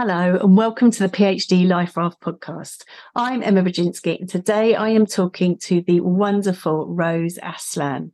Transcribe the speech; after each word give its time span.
Hello, 0.00 0.38
and 0.40 0.56
welcome 0.56 0.92
to 0.92 0.98
the 1.00 1.08
PhD 1.08 1.66
Life 1.66 1.96
Raft 1.96 2.20
podcast. 2.20 2.84
I'm 3.16 3.42
Emma 3.42 3.64
Brodzinski, 3.64 4.20
and 4.20 4.28
today 4.28 4.76
I 4.76 4.90
am 4.90 5.06
talking 5.06 5.58
to 5.62 5.82
the 5.82 5.98
wonderful 5.98 6.86
Rose 6.86 7.36
Aslan. 7.42 8.12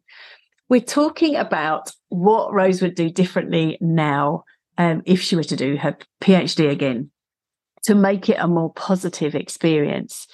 We're 0.71 0.81
talking 0.81 1.37
about 1.37 1.93
what 2.09 2.55
Rose 2.55 2.81
would 2.81 2.95
do 2.95 3.11
differently 3.11 3.77
now 3.83 4.45
um, 4.79 5.03
if 5.05 5.21
she 5.21 5.37
were 5.37 5.45
to 5.45 5.57
do 5.57 5.77
her 5.77 5.95
PhD 6.23 6.71
again 6.71 7.11
to 7.83 7.95
make 7.95 8.31
it 8.31 8.39
a 8.41 8.49
more 8.49 8.73
positive 8.73 9.35
experience. 9.35 10.27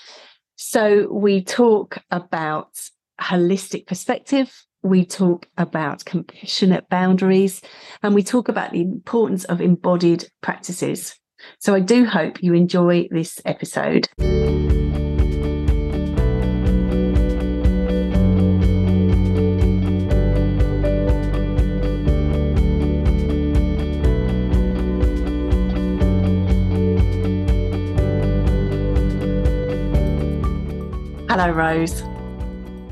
So, 0.54 1.12
we 1.12 1.42
talk 1.42 1.98
about 2.12 2.78
holistic 3.20 3.88
perspective, 3.88 4.54
we 4.84 5.04
talk 5.04 5.48
about 5.58 6.04
compassionate 6.04 6.88
boundaries, 6.88 7.60
and 8.04 8.14
we 8.14 8.22
talk 8.22 8.48
about 8.48 8.70
the 8.70 8.82
importance 8.82 9.42
of 9.42 9.60
embodied 9.60 10.28
practices. 10.42 11.16
So 11.58 11.74
I 11.74 11.80
do 11.80 12.04
hope 12.04 12.42
you 12.42 12.54
enjoy 12.54 13.08
this 13.10 13.40
episode. 13.44 14.08
Hello, 31.28 31.52
Rose. 31.52 32.02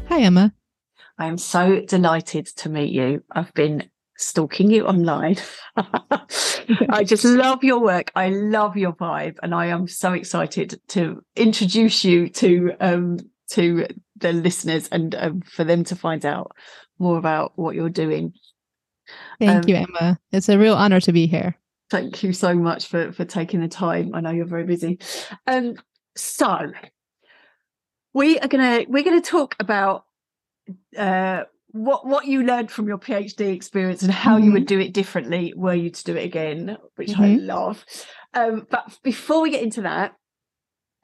Hi, 0.09 0.21
Emma. 0.21 0.55
I 1.19 1.27
am 1.27 1.37
so 1.37 1.81
delighted 1.81 2.47
to 2.47 2.69
meet 2.69 2.93
you. 2.93 3.25
I've 3.33 3.53
been 3.53 3.91
stalking 4.19 4.71
you 4.71 4.87
online. 4.87 5.37
I 5.77 7.05
just 7.05 7.25
love 7.25 7.65
your 7.65 7.81
work. 7.81 8.11
I 8.15 8.29
love 8.29 8.77
your 8.77 8.93
vibe, 8.93 9.37
and 9.43 9.55
I 9.55 9.67
am 9.67 9.89
so 9.89 10.13
excited 10.13 10.81
to 10.89 11.23
introduce 11.37 12.05
you 12.05 12.29
to 12.29 12.73
um, 12.81 13.19
to 13.53 13.87
the 14.17 14.33
listeners 14.33 14.89
and 14.89 15.15
um, 15.15 15.41
for 15.43 15.65
them 15.65 15.85
to 15.85 15.97
find 15.97 16.27
out 16.27 16.53
more 16.99 17.17
about 17.17 17.53
what 17.57 17.75
you're 17.75 17.89
doing. 17.89 18.35
Thank 19.41 19.65
um, 19.65 19.69
you, 19.69 19.77
Emma. 19.77 20.19
It's 20.33 20.49
a 20.49 20.59
real 20.59 20.75
honor 20.75 21.01
to 21.01 21.13
be 21.13 21.27
here. 21.27 21.57
Thank 21.91 22.23
you 22.23 22.33
so 22.33 22.55
much 22.55 22.87
for 22.87 23.13
for 23.13 23.25
taking 23.25 23.61
the 23.61 23.69
time. 23.69 24.15
I 24.15 24.21
know 24.21 24.31
you're 24.31 24.45
very 24.45 24.65
busy. 24.65 24.99
Um, 25.47 25.77
so 26.17 26.73
we 28.13 28.39
are 28.41 28.49
gonna 28.49 28.85
we're 28.89 29.05
gonna 29.05 29.21
talk 29.21 29.55
about 29.61 30.05
uh 30.97 31.45
what 31.71 32.07
what 32.07 32.27
you 32.27 32.43
learned 32.43 32.71
from 32.71 32.89
your 32.89 32.99
PhD 32.99 33.53
experience 33.53 34.03
and 34.03 34.13
how 34.13 34.37
mm-hmm. 34.37 34.45
you 34.45 34.53
would 34.53 34.63
mm-hmm. 34.63 34.79
do 34.79 34.81
it 34.81 34.95
differently 34.95 35.53
were 35.57 35.75
you 35.75 35.91
to 35.91 36.05
do 36.05 36.17
it 36.17 36.25
again, 36.25 36.77
which 36.97 37.11
mm-hmm. 37.11 37.23
I 37.23 37.35
love. 37.37 37.85
Um, 38.35 38.67
but 38.71 38.99
before 39.03 39.43
we 39.43 39.51
get 39.51 39.63
into 39.63 39.83
that, 39.83 40.15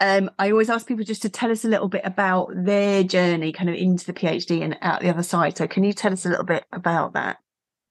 um, 0.00 0.30
I 0.38 0.50
always 0.50 0.70
ask 0.70 0.86
people 0.86 1.04
just 1.04 1.22
to 1.22 1.28
tell 1.28 1.50
us 1.50 1.64
a 1.64 1.68
little 1.68 1.88
bit 1.88 2.02
about 2.04 2.50
their 2.54 3.04
journey, 3.04 3.52
kind 3.52 3.70
of 3.70 3.76
into 3.76 4.06
the 4.06 4.12
PhD 4.12 4.62
and 4.62 4.76
out 4.82 5.00
the 5.00 5.10
other 5.10 5.22
side. 5.22 5.56
So, 5.56 5.66
can 5.66 5.84
you 5.84 5.92
tell 5.92 6.12
us 6.12 6.26
a 6.26 6.30
little 6.30 6.44
bit 6.44 6.64
about 6.72 7.14
that? 7.14 7.38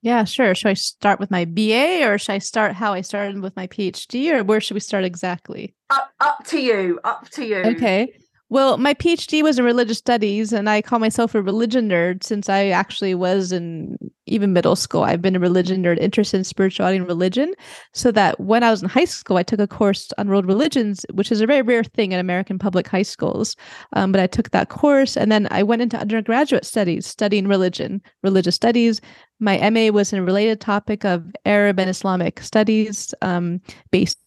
Yeah, 0.02 0.26
sure. 0.26 0.54
Should 0.54 0.68
I 0.68 0.74
start 0.74 1.22
with 1.22 1.32
my 1.32 1.46
BA 1.46 2.06
or 2.06 2.18
should 2.18 2.34
I 2.34 2.40
start 2.40 2.74
how 2.74 2.92
I 2.92 3.00
started 3.00 3.42
with 3.42 3.56
my 3.56 3.68
PhD 3.68 4.34
or 4.34 4.44
where 4.44 4.60
should 4.60 4.74
we 4.74 4.82
start 4.82 5.06
exactly? 5.06 5.74
Up, 5.90 6.12
up 6.20 6.46
to 6.48 6.60
you. 6.60 7.00
Up 7.06 7.30
to 7.32 7.46
you. 7.46 7.58
Okay. 7.58 8.14
Well, 8.54 8.78
my 8.78 8.94
PhD 8.94 9.42
was 9.42 9.58
in 9.58 9.66
religious 9.66 9.98
studies, 9.98 10.54
and 10.54 10.70
I 10.70 10.84
call 10.84 11.00
myself 11.00 11.34
a 11.34 11.42
religion 11.42 11.90
nerd 11.90 12.24
since 12.24 12.50
I 12.50 12.68
actually 12.68 13.16
was 13.16 13.52
in 13.52 13.98
even 14.28 14.54
middle 14.54 14.76
school. 14.76 15.02
I've 15.02 15.24
been 15.24 15.36
a 15.36 15.40
religion 15.40 15.82
nerd, 15.82 15.98
interested 15.98 16.38
in 16.38 16.44
spirituality 16.44 16.98
and 16.98 17.08
religion. 17.08 17.56
So 17.96 18.12
that 18.12 18.40
when 18.40 18.62
I 18.62 18.70
was 18.70 18.84
in 18.84 18.90
high 18.90 19.06
school, 19.06 19.38
I 19.38 19.44
took 19.44 19.60
a 19.60 19.66
course 19.66 20.14
on 20.20 20.30
world 20.30 20.46
religions, 20.46 21.04
which 21.14 21.32
is 21.32 21.42
a 21.42 21.48
very 21.48 21.64
rare 21.64 21.84
thing 21.84 22.12
in 22.12 22.20
American 22.20 22.60
public 22.60 22.88
high 22.88 23.02
schools. 23.02 23.56
Um, 23.94 24.12
but 24.12 24.22
I 24.22 24.28
took 24.28 24.52
that 24.52 24.70
course, 24.70 25.18
and 25.18 25.32
then 25.32 25.48
I 25.50 25.64
went 25.64 25.82
into 25.82 25.98
undergraduate 25.98 26.64
studies, 26.64 27.08
studying 27.08 27.48
religion, 27.48 28.04
religious 28.22 28.54
studies. 28.54 29.02
My 29.40 29.68
MA 29.72 29.88
was 29.88 30.14
in 30.14 30.20
a 30.20 30.24
related 30.24 30.62
topic 30.62 31.06
of 31.06 31.26
Arab 31.46 31.80
and 31.80 31.90
Islamic 31.90 32.40
studies, 32.42 33.16
um, 33.24 33.62
based 33.90 34.20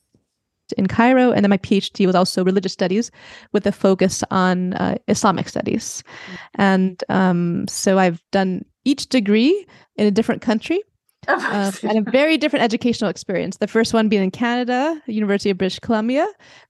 in 0.73 0.87
Cairo, 0.87 1.33
and 1.33 1.45
then 1.45 1.51
my 1.51 1.59
PhD 1.59 2.07
was 2.07 2.15
also 2.15 2.45
religious 2.45 2.73
studies 2.73 3.11
with 3.53 3.67
a 3.67 3.73
focus 3.73 4.23
on 4.31 4.75
uh, 4.75 4.97
Islamic 5.09 5.49
studies. 5.49 6.03
Mm. 6.03 6.39
And 6.57 7.05
um, 7.09 7.69
so 7.69 7.99
I've 7.99 8.23
done 8.33 8.65
each 8.85 9.09
degree 9.09 9.67
in 9.97 10.07
a 10.07 10.11
different 10.11 10.43
country. 10.43 10.83
Uh, 11.29 11.73
and 11.83 12.07
a 12.07 12.11
very 12.11 12.37
different 12.37 12.63
educational 12.63 13.11
experience. 13.11 13.57
The 13.57 13.67
first 13.67 13.93
one 13.93 14.09
being 14.09 14.23
in 14.23 14.31
Canada, 14.31 15.03
University 15.07 15.51
of 15.51 15.59
British 15.59 15.81
Columbia, 15.81 16.25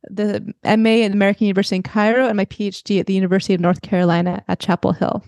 the 0.04 0.40
MA 0.64 1.04
at 1.04 1.12
American 1.12 1.46
University 1.46 1.76
in 1.76 1.82
Cairo, 1.82 2.26
and 2.26 2.38
my 2.38 2.46
PhD 2.46 2.98
at 2.98 3.06
the 3.06 3.12
University 3.12 3.52
of 3.52 3.60
North 3.60 3.82
Carolina 3.82 4.42
at 4.48 4.58
Chapel 4.58 4.92
Hill. 4.92 5.22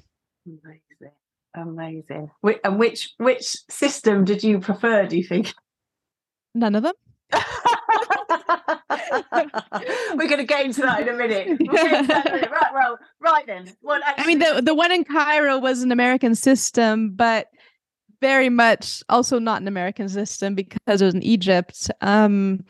Amazing, 0.47 1.13
amazing. 1.55 2.31
And 2.65 2.79
which 2.79 3.13
which 3.19 3.55
system 3.69 4.25
did 4.25 4.43
you 4.43 4.61
prefer? 4.61 5.07
Do 5.07 5.19
you 5.19 5.25
think? 5.25 5.53
None 6.55 6.75
of 6.75 6.83
them. 6.83 6.95
We're 10.15 10.29
going 10.29 10.39
to 10.39 10.45
get 10.47 10.65
into 10.65 10.83
that 10.83 11.01
in 11.03 11.09
a 11.09 11.17
minute. 11.17 11.61
right, 11.71 12.73
well, 12.73 12.99
right 13.21 13.47
then. 13.47 13.73
Well, 13.83 14.01
actually, 14.05 14.25
I 14.25 14.27
mean, 14.27 14.39
the 14.39 14.63
the 14.63 14.75
one 14.75 14.93
in 14.93 15.05
Cairo 15.05 15.59
was 15.59 15.83
an 15.83 15.93
American 15.93 16.35
system, 16.35 17.11
but 17.11 17.49
very 18.21 18.49
much 18.49 19.03
also 19.09 19.39
not 19.39 19.61
an 19.61 19.69
American 19.69 20.09
system 20.09 20.55
because 20.55 21.01
it 21.01 21.05
was 21.05 21.15
in 21.15 21.23
Egypt. 21.23 21.91
Um, 22.01 22.65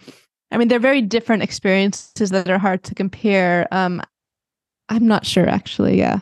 I 0.51 0.59
mean, 0.59 0.69
they're 0.69 0.79
very 0.79 1.03
different 1.03 1.43
experiences 1.43 2.31
that 2.31 2.49
are 2.49 2.59
hard 2.59 2.83
to 2.85 2.95
compare. 2.95 3.67
Um, 3.71 4.03
I'm 4.89 5.07
not 5.07 5.27
sure, 5.27 5.49
actually. 5.49 5.99
Yeah. 5.99 6.21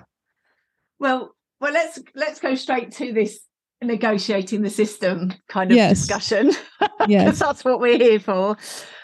Well, 0.99 1.35
well, 1.61 1.73
let's 1.73 1.99
let's 2.15 2.41
go 2.41 2.55
straight 2.55 2.93
to 2.93 3.13
this 3.13 3.41
negotiating 3.83 4.63
the 4.63 4.71
system 4.71 5.33
kind 5.49 5.71
of 5.71 5.77
yes. 5.77 5.99
discussion. 5.99 6.53
yes, 7.09 7.39
that's 7.39 7.65
what 7.65 7.81
we're 7.81 7.99
here 7.99 8.21
for. 8.21 8.57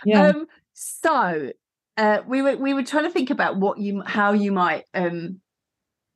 Yeah. 0.04 0.28
Um, 0.28 0.46
so 0.72 1.50
uh, 1.96 2.18
we 2.26 2.42
were 2.42 2.56
we 2.56 2.74
were 2.74 2.82
trying 2.82 3.04
to 3.04 3.10
think 3.10 3.30
about 3.30 3.58
what 3.58 3.78
you 3.78 4.02
how 4.04 4.32
you 4.32 4.52
might 4.52 4.84
um, 4.94 5.40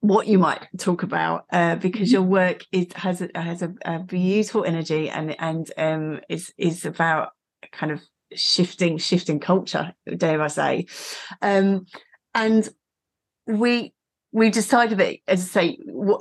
what 0.00 0.26
you 0.26 0.38
might 0.38 0.66
talk 0.78 1.02
about 1.02 1.44
uh, 1.52 1.76
because 1.76 2.08
mm-hmm. 2.08 2.14
your 2.14 2.22
work 2.22 2.64
is 2.72 2.86
has 2.94 3.20
a, 3.20 3.28
has 3.34 3.62
a, 3.62 3.74
a 3.84 3.98
beautiful 4.00 4.64
energy 4.64 5.10
and 5.10 5.36
and 5.40 5.70
um, 5.76 6.20
is 6.28 6.52
is 6.56 6.84
about 6.84 7.30
kind 7.72 7.92
of 7.92 8.02
shifting 8.34 8.98
shifting 8.98 9.38
culture 9.38 9.94
dare 10.16 10.42
I 10.42 10.48
say 10.48 10.86
um, 11.42 11.86
and 12.34 12.68
we 13.46 13.94
we 14.36 14.50
decided 14.50 14.98
that 14.98 15.16
as 15.26 15.40
I 15.40 15.46
say 15.46 15.78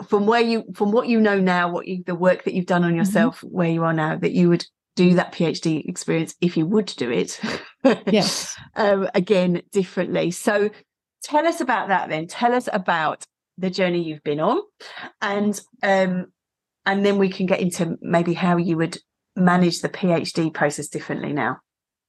from 0.08 0.26
where 0.26 0.40
you 0.40 0.64
from 0.74 0.94
what 0.94 1.09
you 1.09 1.20
know 1.20 1.38
now 1.38 1.70
what 1.70 1.86
you 1.86 2.02
the 2.06 2.16
work 2.16 2.46
that 2.46 2.53
you've 2.53 2.66
done 2.66 2.86
on 2.86 2.92
mm-hmm. 2.92 3.00
yourself 3.00 3.42
mm-hmm. 3.42 3.48
where 3.48 3.70
you 3.70 3.84
are 3.84 3.92
now 3.92 4.16
that 4.16 4.31
you 4.31 4.48
would 4.48 4.66
do 4.96 5.16
that 5.16 5.34
PhD 5.34 5.86
experience 5.86 6.34
if 6.40 6.56
you 6.56 6.66
would 6.66 6.86
do 6.86 7.12
it. 7.12 7.42
yes. 8.08 8.56
um, 8.78 9.09
again, 9.14 9.62
differently. 9.74 10.31
So 10.31 10.70
tell 11.24 11.46
us 11.46 11.59
about 11.59 11.90
that 11.90 12.08
then. 12.08 12.28
Tell 12.28 12.54
us 12.54 12.70
about 12.72 13.25
the 13.58 13.70
journey 13.70 14.02
you've 14.02 14.24
been 14.24 14.40
on 14.40 14.62
and 15.22 15.59
um, 15.84 16.28
and 16.86 17.06
then 17.06 17.18
we 17.18 17.28
can 17.28 17.48
get 17.48 17.59
into 17.59 17.98
maybe 18.02 18.34
how 18.34 18.56
you 18.56 18.78
would 18.78 18.98
manage 19.36 19.81
the 19.81 19.90
PhD 19.90 20.54
process 20.54 20.88
differently 20.88 21.34
now. 21.34 21.58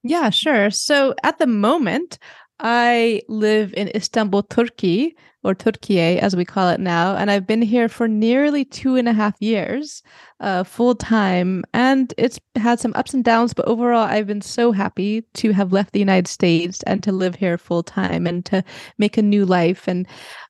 Yeah, 0.04 0.30
sure. 0.30 0.70
So 0.70 1.16
at 1.24 1.38
the 1.38 1.48
moment, 1.48 2.18
I 2.60 3.22
live 3.28 3.74
in 3.74 3.88
Istanbul, 3.88 4.44
Turkey, 4.44 5.16
or 5.46 5.54
Türkiye 5.54 6.18
as 6.18 6.34
we 6.34 6.44
call 6.44 6.68
it 6.68 6.80
now. 6.80 7.14
And 7.16 7.30
I've 7.30 7.46
been 7.46 7.62
here 7.62 7.88
for 7.88 8.08
nearly 8.08 8.64
two 8.64 8.96
and 8.96 9.08
a 9.08 9.12
half 9.12 9.34
years, 9.40 10.02
uh, 10.40 10.64
full 10.64 10.94
time. 10.94 11.62
And 11.72 12.12
it's 12.18 12.40
had 12.56 12.80
some 12.80 12.92
ups 12.96 13.14
and 13.14 13.24
downs, 13.24 13.54
but 13.54 13.66
overall, 13.66 14.02
I've 14.02 14.26
been 14.26 14.42
so 14.42 14.72
happy 14.72 15.22
to 15.34 15.52
have 15.52 15.72
left 15.72 15.92
the 15.92 16.00
United 16.00 16.26
States 16.26 16.82
and 16.82 17.02
to 17.04 17.12
live 17.12 17.36
here 17.36 17.56
full 17.56 17.82
time 17.82 18.26
and 18.26 18.44
to 18.46 18.64
make 18.98 19.16
a 19.16 19.22
new 19.22 19.46
life. 19.46 19.86
And 19.86 20.06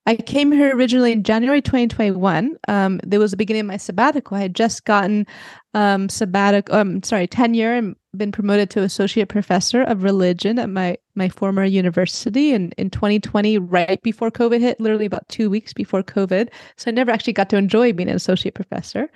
I 0.07 0.17
came 0.17 0.51
here 0.53 0.75
originally 0.75 1.13
in 1.13 1.25
January 1.25 1.61
2021. 1.61 2.57
Um, 2.69 3.01
there 3.03 3.21
was 3.21 3.33
the 3.33 3.37
beginning 3.37 3.61
of 3.61 3.67
my 3.67 3.77
sabbatical. 3.77 4.37
I 4.37 4.43
had 4.43 4.55
just 4.55 4.85
gotten 4.85 5.27
um, 5.75 6.09
sabbatical, 6.09 6.75
um, 6.75 7.03
sorry, 7.03 7.27
tenure 7.27 7.75
and 7.75 7.97
been 8.17 8.33
promoted 8.33 8.71
to 8.71 8.83
associate 8.83 9.29
professor 9.29 9.83
of 9.83 10.03
religion 10.03 10.59
at 10.59 10.69
my 10.69 10.97
my 11.15 11.29
former 11.29 11.65
university 11.65 12.53
in, 12.53 12.73
in 12.73 12.91
2020 12.91 13.59
right 13.59 14.03
before 14.03 14.31
covid 14.31 14.61
hit 14.61 14.81
literally 14.81 15.07
about 15.07 15.29
two 15.29 15.49
weeks 15.49 15.73
before 15.73 16.03
covid. 16.03 16.49
So 16.77 16.91
i 16.91 16.93
never 16.93 17.11
actually 17.11 17.33
got 17.33 17.51
to 17.51 17.57
enjoy 17.57 17.93
being 17.93 18.09
an 18.09 18.17
associate 18.17 18.55
professor. 18.55 19.11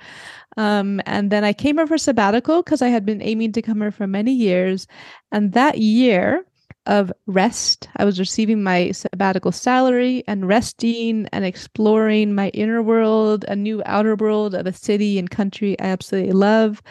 Um, 0.57 1.01
and 1.07 1.31
then 1.31 1.45
i 1.45 1.53
came 1.53 1.77
here 1.77 1.87
for 1.87 1.99
sabbatical 1.99 2.63
because 2.63 2.83
i 2.83 2.89
had 2.89 3.05
been 3.05 3.23
aiming 3.23 3.53
to 3.53 3.63
come 3.63 3.81
here 3.81 3.91
for 3.91 4.07
many 4.07 4.33
years. 4.33 4.87
And 5.33 5.53
that 5.53 5.79
year 5.79 6.45
of 6.87 7.13
rest 7.27 7.89
i 7.97 8.05
was 8.05 8.19
receiving 8.19 8.63
my 8.63 8.91
sabbatical 8.91 9.53
salary 9.53 10.25
and 10.27 10.49
resting 10.49 11.29
and 11.31 11.45
exploring 11.45 12.35
my 12.35 12.49
inner 12.49 12.83
world 12.83 13.45
a 13.49 13.55
new 13.55 13.83
outer 13.85 14.17
world 14.17 14.55
of 14.55 14.67
a 14.67 14.73
city 14.73 15.19
and 15.19 15.31
country 15.31 15.79
i 15.79 15.85
absolutely 15.85 16.33
love 16.33 16.83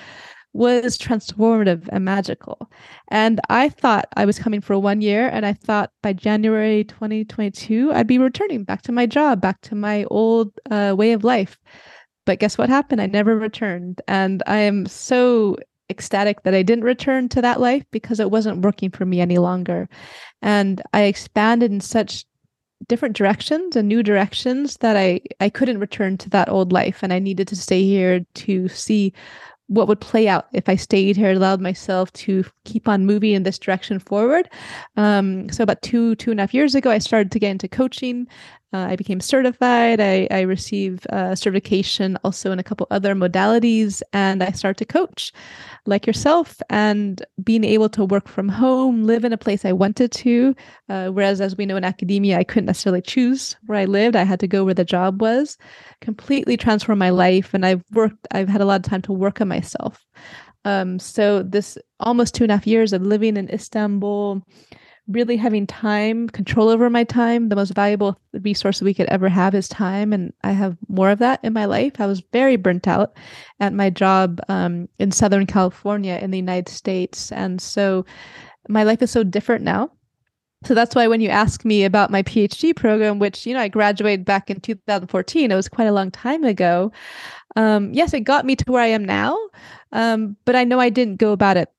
was 0.54 0.98
transformative 0.98 1.88
and 1.92 2.06
magical. 2.06 2.70
And 3.10 3.40
I 3.50 3.70
thought 3.70 4.08
I 4.16 4.26
was 4.26 4.40
coming 4.40 4.62
for 4.62 4.78
one 4.80 5.02
year, 5.02 5.30
and 5.30 5.46
I 5.46 5.54
thought 5.54 5.92
by 6.02 6.14
January 6.14 6.84
2022, 6.84 7.92
I'd 7.94 8.08
be 8.08 8.18
returning 8.18 8.64
back 8.64 8.82
to 8.84 8.92
my 8.92 9.06
job, 9.06 9.42
back 9.42 9.62
to 9.62 9.76
my 9.76 10.06
old 10.06 10.52
uh, 10.70 10.96
way 10.98 11.12
of 11.14 11.24
life. 11.24 11.58
But 12.26 12.40
guess 12.40 12.58
what 12.58 12.70
happened? 12.70 13.02
I 13.02 13.08
never 13.08 13.38
returned. 13.38 14.02
And 14.08 14.44
I 14.48 14.60
am 14.60 14.86
so 14.86 15.58
ecstatic 15.90 16.44
that 16.44 16.54
I 16.54 16.62
didn't 16.62 16.84
return 16.84 17.30
to 17.30 17.42
that 17.42 17.60
life 17.60 17.84
because 17.92 18.20
it 18.20 18.32
wasn't 18.32 18.62
working 18.62 18.92
for 18.92 19.06
me 19.06 19.22
any 19.22 19.38
longer. 19.38 19.90
And 20.42 20.82
I 20.94 21.04
expanded 21.04 21.72
in 21.72 21.82
such 21.82 22.26
different 22.88 23.16
directions 23.16 23.76
and 23.76 23.88
new 23.88 24.02
directions 24.02 24.78
that 24.78 24.96
I 24.96 25.22
I 25.40 25.50
couldn't 25.50 25.80
return 25.80 26.18
to 26.20 26.30
that 26.30 26.48
old 26.50 26.72
life 26.72 27.04
and 27.04 27.12
I 27.12 27.20
needed 27.20 27.48
to 27.50 27.56
stay 27.56 27.84
here 27.84 28.22
to 28.36 28.68
see 28.70 29.14
what 29.70 29.88
would 29.88 30.02
play 30.02 30.28
out 30.28 30.48
if 30.52 30.68
I 30.68 30.76
stayed 30.76 31.16
here, 31.16 31.32
allowed 31.32 31.62
myself 31.62 32.12
to 32.14 32.44
keep 32.66 32.88
on 32.88 33.06
moving 33.06 33.34
in 33.34 33.44
this 33.44 33.60
direction 33.60 34.00
forward. 34.00 34.50
Um, 34.98 35.48
so 35.50 35.64
about 35.64 35.82
two, 35.84 36.16
two 36.16 36.32
and 36.32 36.40
a 36.40 36.44
half 36.44 36.54
years 36.54 36.74
ago, 36.74 36.90
I 36.90 36.98
started 36.98 37.32
to 37.32 37.40
get 37.40 37.52
into 37.52 37.68
coaching. 37.68 38.28
Uh, 38.72 38.86
I 38.90 38.96
became 38.96 39.20
certified. 39.20 40.00
I, 40.00 40.28
I 40.30 40.42
received 40.42 41.08
uh, 41.10 41.34
certification 41.34 42.20
also 42.24 42.52
in 42.52 42.60
a 42.60 42.64
couple 42.64 42.86
other 42.92 43.16
modalities, 43.16 44.04
and 44.14 44.44
I 44.44 44.52
start 44.52 44.78
to 44.78 44.86
coach 44.86 45.34
like 45.88 46.06
yourself 46.06 46.62
and 46.70 47.26
being 47.44 47.64
able 47.64 47.90
to 47.90 48.06
work 48.06 48.28
from 48.28 48.48
home, 48.48 49.06
live 49.06 49.26
in 49.26 49.34
a 49.34 49.38
place 49.38 49.66
I 49.66 49.72
wanted 49.72 50.12
to. 50.12 50.56
Uh, 50.88 51.08
whereas, 51.08 51.42
as 51.42 51.58
we 51.58 51.66
know 51.66 51.78
in 51.78 51.84
academia, 51.84 52.38
I 52.38 52.44
couldn't 52.44 52.68
necessarily 52.68 53.02
choose 53.02 53.56
where 53.66 53.80
I 53.80 53.86
lived, 53.86 54.16
I 54.16 54.24
had 54.24 54.40
to 54.42 54.48
go 54.48 54.64
where 54.64 54.76
the 54.76 54.86
job 54.86 55.20
was. 55.20 55.58
Completely 56.02 56.56
transformed 56.56 57.00
my 57.00 57.10
life, 57.10 57.56
and 57.56 57.66
I've 57.66 57.84
worked, 57.92 58.28
I've 58.32 58.50
had 58.50 58.62
a 58.62 58.66
lot 58.66 58.86
of 58.86 58.90
time 58.90 59.02
to 59.04 59.14
work 59.14 59.42
on 59.42 59.48
myself. 59.48 60.06
Um, 60.64 61.00
so, 61.00 61.42
this 61.42 61.76
almost 62.00 62.36
two 62.36 62.44
and 62.44 62.52
a 62.52 62.56
half 62.56 62.68
years 62.68 62.94
of 62.94 63.02
living 63.02 63.36
in 63.36 63.50
Istanbul 63.50 64.44
really 65.10 65.36
having 65.36 65.66
time, 65.66 66.30
control 66.30 66.70
over 66.70 66.90
my 66.90 67.04
time. 67.04 67.50
The 67.50 67.56
most 67.56 67.74
valuable 67.74 68.20
resource 68.34 68.82
we 68.82 68.94
could 68.94 69.08
ever 69.08 69.28
have 69.28 69.56
is 69.56 69.68
time. 69.68 70.14
And 70.14 70.32
I 70.44 70.52
have 70.52 70.78
more 70.88 71.10
of 71.10 71.20
that 71.20 71.40
in 71.44 71.52
my 71.54 71.66
life. 71.66 71.94
I 72.00 72.06
was 72.06 72.22
very 72.32 72.56
burnt 72.56 72.88
out 72.88 73.18
at 73.60 73.74
my 73.74 73.90
job 73.90 74.40
um, 74.48 74.88
in 75.00 75.12
Southern 75.12 75.48
California 75.48 76.20
in 76.22 76.32
the 76.32 76.38
United 76.38 76.72
States. 76.72 77.32
And 77.32 77.60
so 77.60 78.06
my 78.68 78.84
life 78.84 79.02
is 79.02 79.12
so 79.12 79.24
different 79.24 79.64
now. 79.64 79.92
So 80.66 80.76
that's 80.76 80.94
why 80.94 81.08
when 81.08 81.22
you 81.22 81.30
ask 81.30 81.64
me 81.64 81.86
about 81.86 82.12
my 82.12 82.22
PhD 82.22 82.76
program, 82.76 83.18
which, 83.18 83.46
you 83.46 83.54
know, 83.54 83.62
I 83.62 83.70
graduated 83.70 84.26
back 84.26 84.50
in 84.50 84.60
2014, 84.60 85.52
it 85.52 85.56
was 85.56 85.70
quite 85.70 85.88
a 85.88 85.94
long 85.94 86.12
time 86.12 86.44
ago. 86.44 86.92
Um, 87.56 87.94
yes, 87.94 88.14
it 88.14 88.22
got 88.22 88.46
me 88.46 88.58
to 88.58 88.66
where 88.72 88.84
I 88.84 88.88
am 88.88 89.06
now. 89.06 89.38
Um, 89.94 90.36
but 90.46 90.56
I 90.56 90.66
know 90.66 90.80
I 90.80 90.90
didn't 90.90 91.16
go 91.16 91.32
about 91.32 91.58
it 91.58 91.70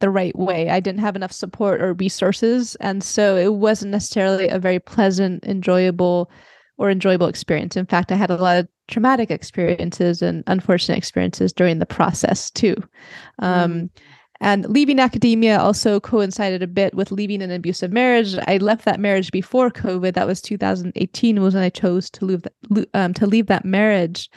the 0.00 0.10
right 0.10 0.36
way. 0.36 0.68
I 0.68 0.80
didn't 0.80 1.00
have 1.00 1.16
enough 1.16 1.32
support 1.32 1.80
or 1.80 1.94
resources. 1.94 2.74
And 2.76 3.02
so 3.02 3.36
it 3.36 3.54
wasn't 3.54 3.92
necessarily 3.92 4.48
a 4.48 4.58
very 4.58 4.80
pleasant, 4.80 5.44
enjoyable, 5.44 6.30
or 6.78 6.90
enjoyable 6.90 7.28
experience. 7.28 7.76
In 7.76 7.86
fact, 7.86 8.10
I 8.10 8.16
had 8.16 8.30
a 8.30 8.36
lot 8.36 8.58
of 8.58 8.68
traumatic 8.88 9.30
experiences 9.30 10.22
and 10.22 10.42
unfortunate 10.46 10.98
experiences 10.98 11.52
during 11.52 11.78
the 11.78 11.86
process 11.86 12.50
too. 12.50 12.76
Um, 13.38 13.72
mm. 13.72 13.90
And 14.40 14.66
leaving 14.68 14.98
academia 14.98 15.58
also 15.58 16.00
coincided 16.00 16.62
a 16.62 16.66
bit 16.66 16.94
with 16.94 17.12
leaving 17.12 17.42
an 17.42 17.50
abusive 17.50 17.92
marriage. 17.92 18.34
I 18.46 18.56
left 18.56 18.86
that 18.86 19.00
marriage 19.00 19.30
before 19.30 19.70
COVID. 19.70 20.14
That 20.14 20.26
was 20.26 20.40
2018 20.40 21.42
was 21.42 21.54
when 21.54 21.62
I 21.62 21.68
chose 21.68 22.08
to 22.10 22.24
leave 22.24 22.42
that, 22.42 22.88
um, 22.94 23.12
to 23.14 23.26
leave 23.26 23.46
that 23.48 23.64
marriage. 23.64 24.30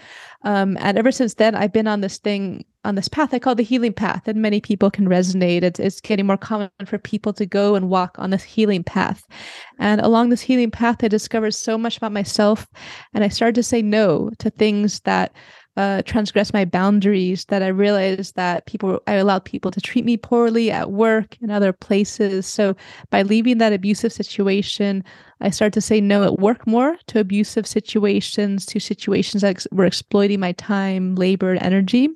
Um, 0.43 0.77
and 0.81 0.97
ever 0.97 1.11
since 1.11 1.35
then, 1.35 1.55
I've 1.55 1.71
been 1.71 1.87
on 1.87 2.01
this 2.01 2.17
thing 2.17 2.65
on 2.85 2.95
this 2.95 3.07
path 3.07 3.33
I 3.33 3.39
call 3.39 3.55
the 3.55 3.63
healing 3.63 3.93
path, 3.93 4.27
and 4.27 4.41
many 4.41 4.59
people 4.59 4.91
can 4.91 5.07
resonate. 5.07 5.63
It's, 5.63 5.79
it's 5.79 6.01
getting 6.01 6.25
more 6.25 6.37
common 6.37 6.69
for 6.85 6.97
people 6.97 7.33
to 7.33 7.45
go 7.45 7.75
and 7.75 7.89
walk 7.89 8.17
on 8.19 8.29
this 8.29 8.43
healing 8.43 8.83
path. 8.83 9.25
And 9.79 10.01
along 10.01 10.29
this 10.29 10.41
healing 10.41 10.71
path, 10.71 10.97
I 11.01 11.07
discovered 11.07 11.53
so 11.53 11.77
much 11.77 11.97
about 11.97 12.11
myself, 12.11 12.67
and 13.13 13.23
I 13.23 13.29
started 13.29 13.55
to 13.55 13.63
say 13.63 13.81
no 13.81 14.31
to 14.39 14.49
things 14.49 14.99
that 15.01 15.33
uh, 15.75 16.03
transgress 16.03 16.53
my 16.53 16.65
boundaries 16.65 17.45
that 17.45 17.63
I 17.63 17.67
realized 17.67 18.35
that 18.35 18.65
people 18.67 19.01
I 19.07 19.13
allowed 19.13 19.43
people 19.43 19.71
to 19.71 19.81
treat 19.81 20.05
me 20.05 20.17
poorly 20.17 20.69
at 20.69 20.91
work 20.91 21.35
and 21.41 21.51
other 21.51 21.73
places. 21.73 22.45
So 22.45 22.75
by 23.09 23.23
leaving 23.23 23.57
that 23.57 23.73
abusive 23.73 24.13
situation, 24.13 25.03
I 25.41 25.49
started 25.49 25.73
to 25.73 25.81
say 25.81 25.99
no 25.99 26.23
at 26.23 26.39
work 26.39 26.67
more 26.67 26.97
to 27.07 27.19
abusive 27.19 27.65
situations, 27.65 28.65
to 28.67 28.79
situations 28.79 29.41
that 29.41 29.65
were 29.71 29.85
exploiting 29.85 30.39
my 30.39 30.51
time, 30.53 31.15
labor, 31.15 31.51
and 31.51 31.61
energy, 31.63 32.09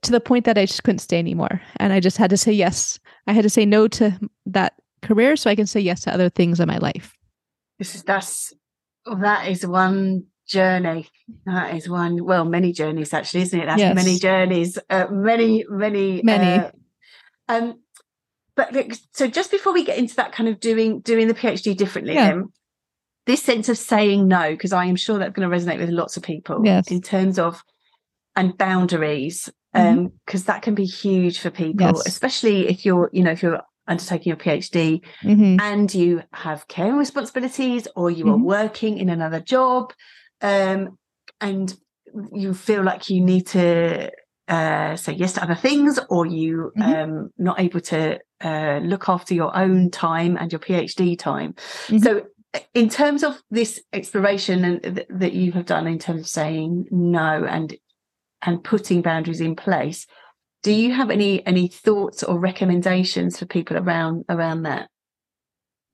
to 0.00 0.10
the 0.10 0.20
point 0.20 0.46
that 0.46 0.58
I 0.58 0.64
just 0.64 0.84
couldn't 0.84 1.00
stay 1.00 1.18
anymore, 1.18 1.60
and 1.76 1.92
I 1.92 2.00
just 2.00 2.16
had 2.16 2.30
to 2.30 2.36
say 2.36 2.52
yes. 2.52 2.98
I 3.26 3.32
had 3.32 3.42
to 3.42 3.50
say 3.50 3.66
no 3.66 3.88
to 3.88 4.18
that 4.46 4.74
career 5.02 5.36
so 5.36 5.50
I 5.50 5.54
can 5.54 5.66
say 5.66 5.80
yes 5.80 6.00
to 6.02 6.14
other 6.14 6.30
things 6.30 6.60
in 6.60 6.66
my 6.66 6.78
life. 6.78 7.14
This 7.78 7.94
is 7.94 8.02
that's 8.04 8.54
that 9.20 9.48
is 9.48 9.66
one 9.66 10.24
journey. 10.46 11.08
That 11.46 11.74
is 11.74 11.88
one, 11.88 12.24
well, 12.24 12.44
many 12.44 12.72
journeys 12.72 13.12
actually, 13.12 13.42
isn't 13.42 13.60
it? 13.60 13.66
That's 13.66 13.80
yes. 13.80 13.94
many 13.94 14.18
journeys, 14.18 14.78
uh, 14.90 15.06
many, 15.10 15.64
many, 15.68 16.22
many. 16.22 16.64
Uh, 16.64 16.70
um, 17.48 17.80
but 18.56 18.72
look, 18.72 18.92
so 19.12 19.26
just 19.26 19.50
before 19.50 19.72
we 19.72 19.84
get 19.84 19.98
into 19.98 20.16
that 20.16 20.32
kind 20.32 20.48
of 20.48 20.60
doing 20.60 21.00
doing 21.00 21.28
the 21.28 21.34
PhD 21.34 21.76
differently, 21.76 22.14
yeah. 22.14 22.28
then 22.28 22.52
this 23.26 23.42
sense 23.42 23.68
of 23.68 23.78
saying 23.78 24.28
no, 24.28 24.50
because 24.50 24.72
I 24.72 24.84
am 24.84 24.96
sure 24.96 25.18
that's 25.18 25.34
going 25.34 25.48
to 25.48 25.56
resonate 25.56 25.78
with 25.78 25.88
lots 25.88 26.16
of 26.16 26.22
people 26.22 26.60
yes. 26.64 26.90
in 26.90 27.00
terms 27.00 27.38
of 27.38 27.62
and 28.36 28.56
boundaries, 28.56 29.50
because 29.72 29.88
um, 29.88 30.08
mm-hmm. 30.08 30.38
that 30.46 30.62
can 30.62 30.74
be 30.74 30.84
huge 30.84 31.38
for 31.38 31.50
people, 31.50 31.86
yes. 31.86 32.06
especially 32.06 32.68
if 32.68 32.84
you're, 32.84 33.10
you 33.12 33.22
know, 33.22 33.30
if 33.30 33.42
you're 33.42 33.60
undertaking 33.86 34.30
your 34.30 34.36
PhD 34.36 35.00
mm-hmm. 35.22 35.60
and 35.60 35.94
you 35.94 36.22
have 36.32 36.66
caring 36.68 36.96
responsibilities 36.96 37.86
or 37.96 38.10
you 38.10 38.24
mm-hmm. 38.24 38.34
are 38.34 38.44
working 38.44 38.98
in 38.98 39.08
another 39.08 39.40
job 39.40 39.92
um, 40.44 40.98
and 41.40 41.76
you 42.32 42.54
feel 42.54 42.82
like 42.82 43.10
you 43.10 43.20
need 43.20 43.46
to 43.48 44.12
uh, 44.46 44.94
say 44.94 45.14
yes 45.14 45.32
to 45.32 45.42
other 45.42 45.54
things, 45.54 45.98
or 46.10 46.26
you 46.26 46.70
mm-hmm. 46.78 46.92
um, 46.92 47.30
not 47.38 47.58
able 47.58 47.80
to 47.80 48.20
uh, 48.42 48.78
look 48.82 49.08
after 49.08 49.34
your 49.34 49.56
own 49.56 49.90
time 49.90 50.36
and 50.36 50.52
your 50.52 50.58
PhD 50.58 51.18
time. 51.18 51.54
Mm-hmm. 51.54 51.98
So, 51.98 52.26
in 52.74 52.88
terms 52.90 53.24
of 53.24 53.40
this 53.50 53.80
exploration 53.92 54.64
and 54.64 54.82
th- 54.82 55.06
that 55.08 55.32
you 55.32 55.52
have 55.52 55.64
done 55.64 55.86
in 55.86 55.98
terms 55.98 56.20
of 56.20 56.28
saying 56.28 56.86
no 56.90 57.44
and 57.48 57.74
and 58.42 58.62
putting 58.62 59.00
boundaries 59.00 59.40
in 59.40 59.56
place, 59.56 60.06
do 60.62 60.72
you 60.72 60.92
have 60.92 61.10
any 61.10 61.44
any 61.46 61.68
thoughts 61.68 62.22
or 62.22 62.38
recommendations 62.38 63.38
for 63.38 63.46
people 63.46 63.78
around 63.78 64.24
around 64.28 64.64
that? 64.64 64.90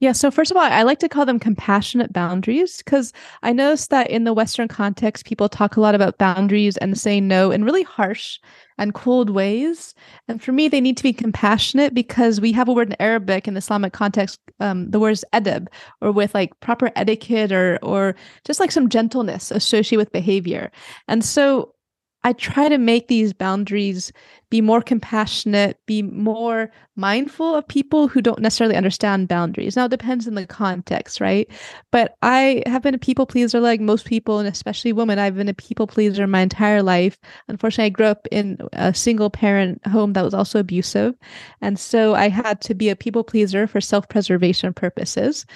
Yeah. 0.01 0.13
So, 0.13 0.31
first 0.31 0.51
of 0.51 0.57
all, 0.57 0.63
I 0.63 0.83
like 0.83 0.99
to 1.01 1.11
call 1.11 1.27
them 1.27 1.39
compassionate 1.39 2.11
boundaries 2.11 2.79
because 2.79 3.13
I 3.43 3.53
noticed 3.53 3.91
that 3.91 4.09
in 4.09 4.25
the 4.25 4.33
Western 4.33 4.67
context, 4.67 5.27
people 5.27 5.51
talk 5.51 5.77
a 5.77 5.81
lot 5.81 5.95
about 5.95 6.17
boundaries 6.17 6.79
and 6.79 6.99
saying 6.99 7.29
no 7.29 7.51
in 7.51 7.65
really 7.65 7.83
harsh 7.83 8.39
and 8.79 8.95
cold 8.95 9.29
ways. 9.29 9.95
And 10.27 10.43
for 10.43 10.53
me, 10.53 10.69
they 10.69 10.81
need 10.81 10.97
to 10.97 11.03
be 11.03 11.13
compassionate 11.13 11.93
because 11.93 12.41
we 12.41 12.51
have 12.53 12.67
a 12.67 12.73
word 12.73 12.89
in 12.89 12.97
Arabic 12.99 13.47
in 13.47 13.53
the 13.53 13.59
Islamic 13.59 13.93
context, 13.93 14.41
um, 14.59 14.91
the 14.91 14.99
word 14.99 15.11
is 15.11 15.25
edeb, 15.35 15.67
or 16.01 16.13
with 16.13 16.33
like 16.33 16.59
proper 16.61 16.91
etiquette 16.97 17.53
or, 17.53 17.79
or 17.83 18.17
just 18.47 18.59
like 18.59 18.71
some 18.73 18.89
gentleness 18.89 19.51
associated 19.51 19.99
with 19.99 20.13
behavior. 20.13 20.71
And 21.09 21.23
so, 21.23 21.75
I 22.23 22.35
try 22.35 22.69
to 22.69 22.77
make 22.77 23.09
these 23.09 23.33
boundaries 23.33 24.13
be 24.51 24.61
more 24.61 24.83
compassionate, 24.83 25.79
be 25.87 26.03
more 26.03 26.71
mindful 26.97 27.55
of 27.55 27.67
people 27.67 28.09
who 28.09 28.21
don't 28.21 28.41
necessarily 28.41 28.77
understand 28.77 29.29
boundaries. 29.29 29.75
Now, 29.75 29.87
it 29.87 29.91
depends 29.91 30.29
on 30.29 30.35
the 30.35 30.47
context, 30.47 31.21
right? 31.21 31.51
But 31.91 32.17
I 32.21 32.63
have 32.67 32.83
been 32.83 32.95
a 32.95 32.99
people 32.99 33.25
pleaser 33.25 33.59
like 33.59 33.81
most 33.81 34.05
people, 34.05 34.39
and 34.39 34.47
especially 34.47 34.93
women. 34.93 35.19
I've 35.19 35.37
been 35.37 35.49
a 35.49 35.55
people 35.55 35.87
pleaser 35.87 36.27
my 36.27 36.41
entire 36.41 36.83
life. 36.83 37.19
Unfortunately, 37.49 37.87
I 37.87 37.91
grew 37.91 38.07
up 38.07 38.29
in 38.31 38.59
a 38.75 38.93
single 38.93 39.31
parent 39.31 39.85
home 39.87 40.13
that 40.13 40.25
was 40.25 40.35
also 40.35 40.59
abusive. 40.59 41.15
And 41.63 41.79
so 41.79 42.15
I 42.15 42.29
had 42.29 42.61
to 42.63 42.75
be 42.75 42.91
a 42.91 42.97
people 42.97 43.25
pleaser 43.25 43.67
for 43.67 43.81
self 43.81 44.09
preservation 44.11 44.75
purposes. 44.75 45.47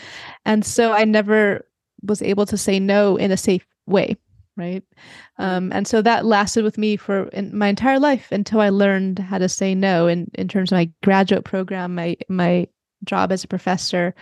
And 0.47 0.65
so 0.65 0.93
I 0.93 1.05
never 1.05 1.67
was 2.03 2.23
able 2.23 2.47
to 2.47 2.57
say 2.57 2.79
no 2.79 3.17
in 3.17 3.31
a 3.31 3.37
safe 3.37 3.67
way 3.87 4.17
right? 4.57 4.83
Um, 5.39 5.73
and 5.73 5.87
so 5.87 6.03
that 6.03 6.25
lasted 6.25 6.65
with 6.65 6.79
me 6.79 6.97
for 6.97 7.29
my 7.53 7.69
entire 7.69 7.99
life 7.99 8.31
until 8.31 8.61
i 8.61 8.69
learned 8.69 9.19
how 9.19 9.39
to 9.39 9.49
say 9.49 9.75
no 9.75 10.07
in, 10.07 10.31
in 10.35 10.49
terms 10.49 10.71
of 10.71 10.77
my 10.77 10.91
graduate 11.03 11.45
program 11.45 11.95
my 11.95 12.17
my 12.29 12.67
job 13.05 13.31
as 13.31 13.45
a 13.45 13.49
professor. 13.49 14.15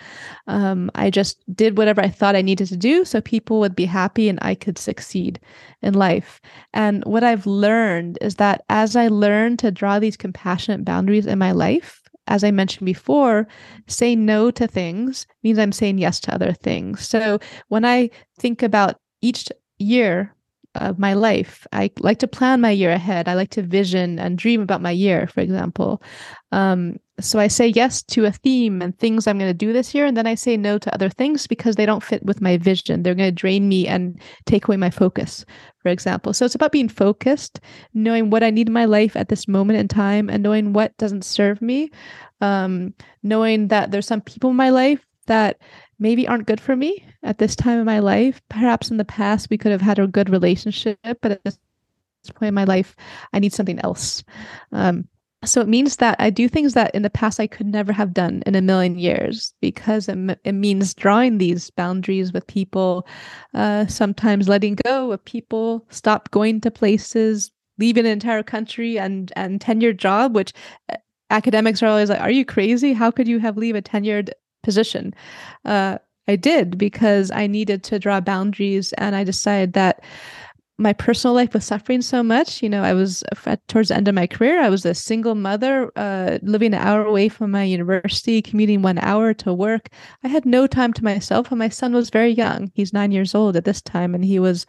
Um, 0.49 0.91
i 0.95 1.11
just 1.11 1.39
did 1.55 1.79
whatever 1.79 2.01
i 2.01 2.09
thought 2.09 2.35
i 2.37 2.43
needed 2.43 2.67
to 2.69 2.77
do 2.77 3.05
so 3.05 3.21
people 3.21 3.61
would 3.61 3.77
be 3.77 3.85
happy 3.85 4.29
and 4.29 4.39
i 4.43 4.55
could 4.55 4.79
succeed 4.79 5.39
in 5.83 5.95
life. 5.95 6.41
And 6.73 7.05
what 7.05 7.25
i've 7.25 7.47
learned 7.47 8.19
is 8.21 8.37
that 8.37 8.65
as 8.69 8.97
i 8.97 9.09
learned 9.09 9.59
to 9.61 9.71
draw 9.71 9.99
these 9.99 10.17
compassionate 10.17 10.85
boundaries 10.85 11.27
in 11.27 11.39
my 11.39 11.53
life 11.53 12.03
as 12.29 12.45
I 12.45 12.53
mentioned 12.53 12.87
before, 12.87 13.49
say 13.89 14.15
no 14.15 14.51
to 14.53 14.69
things 14.69 15.27
means 15.43 15.59
I'm 15.59 15.73
saying 15.73 15.99
yes 15.99 16.21
to 16.21 16.33
other 16.33 16.53
things. 16.53 17.07
So 17.07 17.41
when 17.69 17.85
I 17.85 18.11
think 18.39 18.63
about 18.63 19.01
each 19.21 19.49
year 19.83 20.35
of 20.75 20.99
my 20.99 21.13
life. 21.13 21.67
I 21.73 21.91
like 22.01 22.19
to 22.21 22.29
plan 22.29 22.61
my 22.61 22.71
year 22.71 22.91
ahead. 22.91 23.29
I 23.29 23.35
like 23.35 23.51
to 23.51 23.63
vision 23.63 24.19
and 24.19 24.39
dream 24.39 24.63
about 24.63 24.81
my 24.81 24.91
year, 24.91 25.27
for 25.27 25.41
example. 25.41 26.03
Um, 26.51 26.99
so 27.21 27.39
I 27.39 27.49
say 27.49 27.69
yes 27.69 28.03
to 28.05 28.25
a 28.25 28.33
theme 28.33 28.81
and 28.81 28.99
things 28.99 29.27
I'm 29.27 29.39
going 29.39 29.51
to 29.51 29.55
do 29.55 29.73
this 29.73 29.95
year, 29.95 30.07
and 30.07 30.17
then 30.17 30.27
I 30.27 30.35
say 30.35 30.57
no 30.57 30.79
to 30.79 30.95
other 30.95 31.11
things 31.11 31.47
because 31.47 31.77
they 31.77 31.87
don't 31.87 32.03
fit 32.03 32.25
with 32.25 32.41
my 32.41 32.57
vision. 32.57 33.03
They're 33.03 33.15
going 33.15 33.29
to 33.29 33.41
drain 33.41 33.69
me 33.69 33.87
and 33.87 34.19
take 34.47 34.67
away 34.67 34.77
my 34.77 34.91
focus, 34.91 35.45
for 35.79 35.91
example. 35.91 36.33
So 36.33 36.47
it's 36.47 36.55
about 36.55 36.73
being 36.73 36.89
focused, 36.89 37.61
knowing 37.93 38.31
what 38.31 38.43
I 38.43 38.51
need 38.51 38.69
in 38.69 38.73
my 38.73 38.87
life 38.87 39.15
at 39.15 39.29
this 39.29 39.47
moment 39.47 39.79
in 39.79 39.89
time, 39.89 40.31
and 40.31 40.43
knowing 40.43 40.73
what 40.73 40.97
doesn't 40.97 41.25
serve 41.25 41.61
me. 41.61 41.91
Um, 42.41 42.95
knowing 43.23 43.69
that 43.69 43.93
there's 43.93 44.07
some 44.07 44.21
people 44.21 44.51
in 44.51 44.57
my 44.57 44.71
life 44.71 45.07
that 45.27 45.59
maybe 45.99 46.27
aren't 46.27 46.47
good 46.47 46.61
for 46.61 46.77
me 46.77 47.05
at 47.23 47.39
this 47.39 47.57
time 47.57 47.79
in 47.79 47.85
my 47.85 47.99
life. 47.99 48.41
Perhaps 48.49 48.91
in 48.91 48.97
the 48.97 49.05
past 49.05 49.51
we 49.51 49.59
could 49.59 49.73
have 49.73 49.81
had 49.81 49.99
a 49.99 50.07
good 50.07 50.31
relationship, 50.31 50.99
but 51.21 51.33
at 51.33 51.45
this 51.45 51.59
point 52.35 52.49
in 52.49 52.55
my 52.55 52.65
life, 52.65 52.95
I 53.33 53.39
need 53.39 53.53
something 53.53 53.79
else. 53.81 54.23
Um, 54.73 55.09
so 55.45 55.61
it 55.61 55.69
means 55.69 55.97
that 55.97 56.17
I 56.21 56.31
do 56.31 56.49
things 56.49 56.75
that 56.75 56.95
in 56.95 57.03
the 57.03 57.11
past 57.11 57.41
I 57.41 57.49
could 57.49 57.67
never 57.67 57.93
have 57.93 58.15
done 58.15 58.43
in 58.47 58.55
a 58.55 58.63
million 58.63 58.97
years 58.97 59.53
because 59.61 60.09
it, 60.09 60.39
it 60.45 60.53
means 60.53 60.95
drawing 60.95 61.39
these 61.39 61.71
boundaries 61.71 62.33
with 62.33 62.47
people, 62.47 63.07
uh, 63.55 63.87
sometimes 63.87 64.49
letting 64.49 64.77
go 64.85 65.11
of 65.11 65.25
people, 65.25 65.85
stop 65.91 66.31
going 66.31 66.61
to 66.61 66.71
places, 66.71 67.51
leaving 67.79 68.07
an 68.07 68.13
entire 68.13 68.45
country 68.45 68.99
and 68.99 69.33
and 69.35 69.61
tenured 69.61 69.97
job, 69.97 70.35
which 70.35 70.53
uh, 70.91 70.97
academics 71.31 71.83
are 71.83 71.89
always 71.89 72.11
like, 72.11 72.21
"Are 72.21 72.31
you 72.31 72.45
crazy? 72.45 72.93
How 72.93 73.11
could 73.11 73.27
you 73.27 73.41
have 73.41 73.57
leave 73.57 73.75
a 73.75 73.83
tenured 73.83 74.31
position?" 74.63 75.15
Uh, 75.65 75.99
I 76.29 76.37
did 76.37 76.79
because 76.79 77.31
I 77.31 77.47
needed 77.47 77.83
to 77.85 77.99
draw 77.99 78.21
boundaries, 78.21 78.93
and 78.95 79.17
I 79.17 79.25
decided 79.25 79.73
that 79.75 80.03
my 80.79 80.93
personal 80.93 81.35
life 81.35 81.55
was 81.55 81.65
suffering 81.65 82.03
so 82.03 82.23
much. 82.23 82.63
You 82.63 82.69
know, 82.69 82.83
I 82.83 82.93
was 82.93 83.23
towards 83.69 83.89
the 83.89 83.97
end 83.97 84.09
of 84.09 84.15
my 84.15 84.27
career, 84.27 84.61
I 84.61 84.69
was 84.69 84.85
a 84.85 84.95
single 84.95 85.35
mother, 85.35 85.91
uh, 85.97 86.39
living 86.43 86.75
an 86.75 86.81
hour 86.81 87.05
away 87.05 87.29
from 87.29 87.51
my 87.51 87.63
university, 87.63 88.43
commuting 88.43 88.83
one 88.83 88.99
hour 88.99 89.35
to 89.35 89.53
work. 89.53 89.89
I 90.25 90.29
had 90.29 90.45
no 90.47 90.67
time 90.67 90.93
to 90.95 91.05
myself, 91.05 91.51
and 91.51 91.59
my 91.59 91.69
son 91.69 91.93
was 91.93 92.11
very 92.11 92.31
young. 92.31 92.71
He's 92.75 92.93
nine 92.93 93.13
years 93.13 93.35
old 93.35 93.57
at 93.57 93.65
this 93.65 93.83
time, 93.83 94.15
and 94.15 94.25
he 94.25 94.39
was 94.39 94.67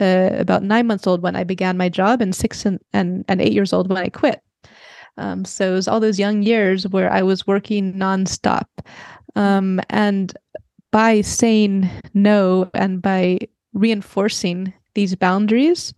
uh, 0.00 0.30
about 0.32 0.62
nine 0.62 0.86
months 0.86 1.06
old 1.06 1.22
when 1.22 1.36
I 1.36 1.44
began 1.44 1.76
my 1.76 1.88
job, 1.88 2.20
and 2.20 2.34
six 2.34 2.64
and, 2.66 2.80
and, 2.92 3.24
and 3.28 3.40
eight 3.40 3.52
years 3.52 3.72
old 3.72 3.88
when 3.88 3.98
I 3.98 4.08
quit. 4.08 4.40
Um, 5.18 5.44
so 5.44 5.72
it 5.72 5.74
was 5.74 5.88
all 5.88 6.00
those 6.00 6.18
young 6.18 6.42
years 6.42 6.88
where 6.88 7.12
I 7.12 7.22
was 7.22 7.46
working 7.46 7.92
nonstop. 7.94 8.66
Um, 9.34 9.80
and 9.90 10.36
by 10.90 11.22
saying 11.22 11.90
no 12.14 12.70
and 12.74 13.00
by 13.00 13.38
reinforcing 13.72 14.72
these 14.94 15.14
boundaries, 15.14 15.94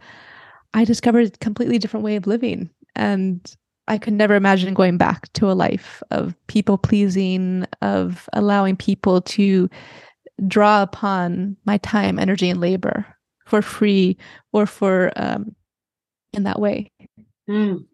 I 0.73 0.85
discovered 0.85 1.27
a 1.27 1.39
completely 1.39 1.79
different 1.79 2.05
way 2.05 2.17
of 2.17 2.27
living. 2.27 2.71
And 2.95 3.41
I 3.87 3.99
could 3.99 4.15
never 4.15 4.35
imagine 4.35 4.73
going 4.73 4.97
back 4.97 5.33
to 5.35 5.51
a 5.51 5.53
life 5.53 6.03
of 6.11 6.35
people 6.47 6.79
pleasing, 6.79 7.67
of 7.83 8.29
allowing 8.33 8.77
people 8.77 9.21
to 9.23 9.69
draw 10.47 10.83
upon 10.83 11.57
my 11.65 11.79
time, 11.79 12.19
energy, 12.19 12.49
and 12.49 12.61
labor 12.61 13.07
for 13.47 13.61
free 13.63 14.17
or 14.53 14.67
for 14.67 15.13
um, 15.17 15.55
in 16.33 16.45
that 16.45 16.61
way. 16.61 16.91
Mm. 17.49 17.85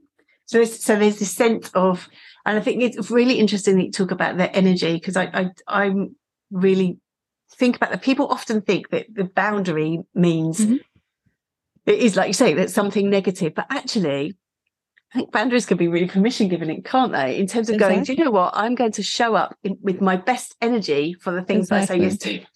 So, 0.47 0.64
so 0.64 0.97
there's 0.97 1.18
this 1.18 1.32
sense 1.32 1.70
of, 1.75 2.09
and 2.50 2.59
I 2.59 2.61
think 2.61 2.83
it's 2.83 3.11
really 3.11 3.38
interesting 3.38 3.76
that 3.76 3.85
you 3.85 3.92
talk 3.92 4.11
about 4.11 4.37
the 4.37 4.54
energy 4.54 4.95
because 4.95 5.16
I, 5.16 5.25
I, 5.33 5.50
I'm 5.66 6.16
really 6.50 6.99
think 7.57 7.76
about 7.76 7.90
that. 7.90 8.02
People 8.02 8.26
often 8.28 8.61
think 8.61 8.90
that 8.90 9.07
the 9.12 9.25
boundary 9.25 10.00
means 10.14 10.61
mm-hmm 10.61 10.76
it 11.87 11.99
is 11.99 12.16
like 12.16 12.28
you 12.28 12.35
say 12.35 12.54
that's 12.54 12.75
something 12.75 13.11
negative 13.11 13.54
but 13.54 13.66
actually 13.71 14.37
I 15.12 15.19
think 15.19 15.33
boundaries 15.33 15.66
can 15.66 15.76
be 15.76 15.88
really 15.88 16.07
permission 16.07 16.47
giving, 16.47 16.71
it 16.71 16.85
can't 16.85 17.11
they? 17.11 17.37
In 17.37 17.49
terms 17.49 17.69
of 17.69 17.75
exactly. 17.75 17.97
going, 17.97 18.04
do 18.04 18.12
you 18.12 18.25
know 18.25 18.30
what? 18.30 18.52
I'm 18.54 18.76
going 18.76 18.92
to 18.92 19.02
show 19.02 19.35
up 19.35 19.57
in, 19.64 19.76
with 19.83 20.00
my 20.00 20.14
best 20.14 20.54
energy 20.61 21.14
for 21.14 21.33
the 21.33 21.42
things 21.42 21.66
exactly. 21.66 21.99
that 21.99 22.04
I 22.04 22.09
say 22.09 22.14
yes 22.14 22.19
to. 22.19 22.47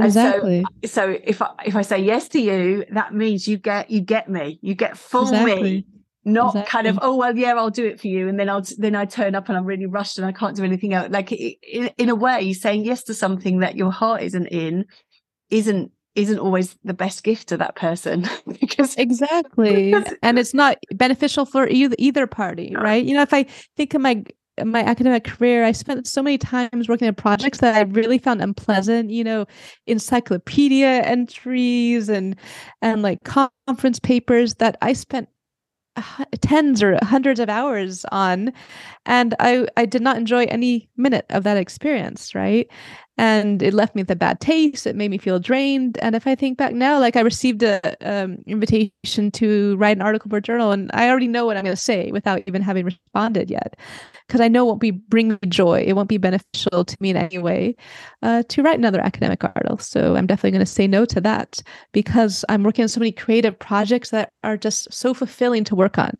And 0.00 0.06
exactly. 0.06 0.64
so, 0.82 0.88
so 0.88 1.18
if 1.22 1.40
I 1.40 1.50
if 1.64 1.76
I 1.76 1.82
say 1.82 2.00
yes 2.00 2.26
to 2.30 2.40
you, 2.40 2.84
that 2.90 3.14
means 3.14 3.46
you 3.46 3.58
get 3.58 3.90
you 3.90 4.00
get 4.00 4.28
me, 4.28 4.58
you 4.60 4.74
get 4.74 4.98
full 4.98 5.28
exactly. 5.28 5.62
me, 5.62 5.86
not 6.24 6.48
exactly. 6.48 6.70
kind 6.70 6.86
of 6.86 6.98
oh 7.02 7.16
well 7.16 7.36
yeah 7.36 7.54
I'll 7.54 7.70
do 7.70 7.86
it 7.86 8.00
for 8.00 8.08
you, 8.08 8.28
and 8.28 8.38
then 8.38 8.48
I'll 8.48 8.64
then 8.78 8.94
I 8.94 9.04
turn 9.04 9.34
up 9.34 9.48
and 9.48 9.56
I'm 9.56 9.64
really 9.64 9.86
rushed 9.86 10.18
and 10.18 10.26
I 10.26 10.32
can't 10.32 10.56
do 10.56 10.64
anything 10.64 10.92
else. 10.92 11.08
Like 11.10 11.32
in, 11.32 11.90
in 11.96 12.08
a 12.08 12.14
way, 12.14 12.52
saying 12.52 12.84
yes 12.84 13.04
to 13.04 13.14
something 13.14 13.60
that 13.60 13.76
your 13.76 13.90
heart 13.90 14.22
isn't 14.22 14.46
in 14.46 14.84
isn't 15.50 15.92
isn't 16.16 16.38
always 16.38 16.76
the 16.84 16.94
best 16.94 17.22
gift 17.22 17.48
to 17.48 17.56
that 17.56 17.76
person 17.76 18.26
because 18.60 18.96
exactly 18.96 19.92
because, 19.92 20.14
and 20.22 20.38
it's 20.38 20.54
not 20.54 20.76
beneficial 20.92 21.46
for 21.46 21.68
either 21.68 21.94
either 21.98 22.26
party 22.26 22.70
no. 22.70 22.80
right 22.80 23.04
you 23.04 23.14
know 23.14 23.22
if 23.22 23.32
i 23.32 23.44
think 23.76 23.94
of 23.94 24.00
my 24.00 24.22
my 24.64 24.82
academic 24.82 25.24
career 25.24 25.64
i 25.64 25.72
spent 25.72 26.06
so 26.06 26.22
many 26.22 26.36
times 26.36 26.88
working 26.88 27.06
on 27.06 27.14
projects 27.14 27.58
that 27.58 27.76
i 27.76 27.82
really 27.82 28.18
found 28.18 28.42
unpleasant 28.42 29.10
you 29.10 29.22
know 29.22 29.46
encyclopedia 29.86 31.02
entries 31.02 32.08
and 32.08 32.36
and 32.82 33.02
like 33.02 33.18
conference 33.22 34.00
papers 34.00 34.54
that 34.56 34.76
i 34.82 34.92
spent 34.92 35.28
tens 36.40 36.82
or 36.82 36.98
hundreds 37.02 37.40
of 37.40 37.48
hours 37.48 38.04
on 38.12 38.52
and 39.06 39.34
i 39.40 39.66
i 39.76 39.84
did 39.84 40.02
not 40.02 40.16
enjoy 40.16 40.44
any 40.44 40.88
minute 40.96 41.26
of 41.30 41.44
that 41.44 41.56
experience 41.56 42.34
right 42.34 42.68
and 43.20 43.62
it 43.62 43.74
left 43.74 43.94
me 43.94 44.00
with 44.00 44.10
a 44.10 44.16
bad 44.16 44.40
taste. 44.40 44.86
It 44.86 44.96
made 44.96 45.10
me 45.10 45.18
feel 45.18 45.38
drained. 45.38 45.98
And 46.00 46.16
if 46.16 46.26
i 46.26 46.34
think 46.34 46.56
back 46.56 46.72
now 46.72 46.98
like 46.98 47.16
i 47.16 47.20
received 47.20 47.62
a 47.62 47.78
um, 48.00 48.38
invitation 48.46 49.30
to 49.32 49.76
write 49.76 49.96
an 49.96 50.02
article 50.02 50.30
for 50.30 50.38
a 50.38 50.42
journal 50.42 50.72
and 50.72 50.90
i 50.94 51.08
already 51.08 51.28
know 51.28 51.44
what 51.44 51.56
i'm 51.56 51.64
going 51.64 51.76
to 51.76 51.82
say 51.82 52.10
without 52.12 52.42
even 52.46 52.62
having 52.62 52.86
responded 52.86 53.50
yet 53.50 53.76
because 54.26 54.40
i 54.40 54.48
know 54.48 54.64
it 54.64 54.68
won't 54.68 54.80
be 54.80 54.90
bring 54.90 55.28
me 55.28 55.38
joy. 55.48 55.84
It 55.86 55.94
won't 55.94 56.08
be 56.08 56.16
beneficial 56.16 56.84
to 56.84 56.96
me 57.00 57.10
in 57.10 57.16
any 57.16 57.38
way 57.38 57.76
uh, 58.22 58.42
to 58.48 58.62
write 58.62 58.78
another 58.78 59.00
academic 59.00 59.44
article. 59.44 59.78
So 59.78 60.16
i'm 60.16 60.26
definitely 60.26 60.52
going 60.52 60.66
to 60.66 60.72
say 60.72 60.86
no 60.86 61.04
to 61.04 61.20
that 61.20 61.62
because 61.92 62.44
i'm 62.48 62.62
working 62.62 62.84
on 62.84 62.88
so 62.88 63.00
many 63.00 63.12
creative 63.12 63.58
projects 63.58 64.10
that 64.10 64.32
are 64.44 64.56
just 64.56 64.90
so 64.92 65.12
fulfilling 65.12 65.64
to 65.64 65.74
work 65.74 65.98
on. 65.98 66.16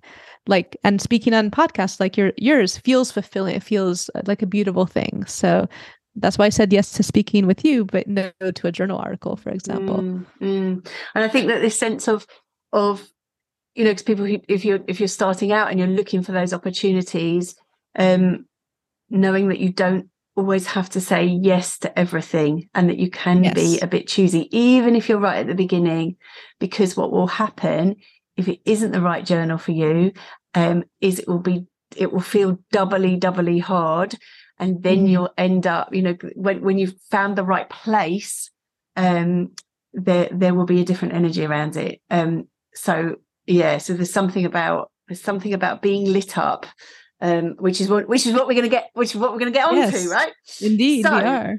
Like 0.47 0.77
and 0.85 1.01
speaking 1.01 1.33
on 1.33 1.51
podcasts 1.51 2.01
like 2.01 2.17
your 2.17 2.33
yours 2.37 2.77
feels 2.77 3.11
fulfilling. 3.11 3.57
It 3.57 3.63
feels 3.63 4.11
like 4.27 4.43
a 4.43 4.47
beautiful 4.47 4.87
thing. 4.87 5.25
So 5.27 5.69
that's 6.17 6.39
why 6.39 6.47
I 6.47 6.51
said 6.51 6.73
yes 6.73 6.93
to 6.93 7.03
speaking 7.03 7.47
with 7.47 7.65
you, 7.65 7.85
but 7.85 8.07
no 8.07 8.31
to 8.41 8.67
a 8.67 8.73
journal 8.73 8.99
article, 8.99 9.37
for 9.37 9.51
example. 9.51 9.99
Mm, 9.99 10.27
mm. 10.41 10.89
And 11.15 11.25
I 11.25 11.29
think 11.29 11.49
that 11.49 11.61
this 11.61 11.79
sense 11.79 12.09
of 12.09 12.27
of 12.73 13.09
you 13.75 13.85
know, 13.85 13.91
because 13.91 14.03
people, 14.03 14.27
if 14.49 14.65
you're 14.65 14.81
if 14.89 15.01
you're 15.01 15.09
starting 15.09 15.53
out 15.53 15.71
and 15.71 15.79
you're 15.79 15.89
looking 15.89 16.23
for 16.23 16.33
those 16.33 16.53
opportunities, 16.53 17.55
um, 17.99 18.47
knowing 19.09 19.49
that 19.49 19.61
you 19.61 19.73
don't 19.73 20.11
always 20.37 20.67
have 20.67 20.89
to 20.91 21.01
say 21.01 21.25
yes 21.25 21.79
to 21.79 21.99
everything 21.99 22.69
and 22.75 22.89
that 22.89 22.99
you 22.99 23.11
can 23.11 23.45
yes. 23.45 23.55
be 23.55 23.81
a 23.81 23.87
bit 23.87 24.09
choosy, 24.09 24.49
even 24.57 24.97
if 24.97 25.09
you're 25.09 25.19
right 25.19 25.39
at 25.39 25.47
the 25.47 25.55
beginning, 25.55 26.17
because 26.59 26.97
what 26.97 27.13
will 27.13 27.27
happen 27.27 27.97
if 28.37 28.49
it 28.49 28.61
isn't 28.65 28.93
the 28.93 29.03
right 29.03 29.25
journal 29.25 29.59
for 29.59 29.73
you, 29.73 30.13
um, 30.55 30.85
is 31.01 31.19
it 31.19 31.29
will 31.29 31.41
be 31.41 31.67
it 31.97 32.13
will 32.13 32.21
feel 32.21 32.59
doubly 32.73 33.17
doubly 33.17 33.59
hard 33.59 34.17
and 34.61 34.83
then 34.83 34.99
mm-hmm. 34.99 35.07
you'll 35.07 35.35
end 35.37 35.67
up 35.67 35.93
you 35.93 36.03
know 36.03 36.17
when 36.37 36.61
when 36.61 36.79
you've 36.79 36.95
found 37.11 37.37
the 37.37 37.43
right 37.43 37.69
place 37.69 38.51
um 38.97 39.51
there 39.93 40.29
there 40.31 40.55
will 40.55 40.67
be 40.67 40.81
a 40.81 40.85
different 40.85 41.15
energy 41.15 41.45
around 41.45 41.77
it. 41.77 42.01
Um 42.11 42.47
so 42.75 43.17
yeah 43.47 43.79
so 43.79 43.95
there's 43.95 44.13
something 44.13 44.45
about 44.45 44.93
there's 45.09 45.21
something 45.21 45.55
about 45.55 45.83
being 45.83 46.13
lit 46.13 46.39
up 46.39 46.67
um 47.21 47.57
which 47.59 47.81
is 47.81 47.89
what 47.89 48.09
which 48.09 48.27
is 48.27 48.35
what 48.35 48.47
we're 48.47 48.55
going 48.55 48.63
to 48.63 48.69
get 48.69 48.91
which 48.95 49.15
is 49.15 49.21
what 49.21 49.33
we're 49.33 49.41
going 49.41 49.53
to 49.53 49.59
get 49.59 49.73
yes, 49.73 49.95
onto 49.95 50.11
right? 50.11 50.33
Indeed 50.61 51.03
so, 51.03 51.17
we 51.17 51.25
are. 51.25 51.59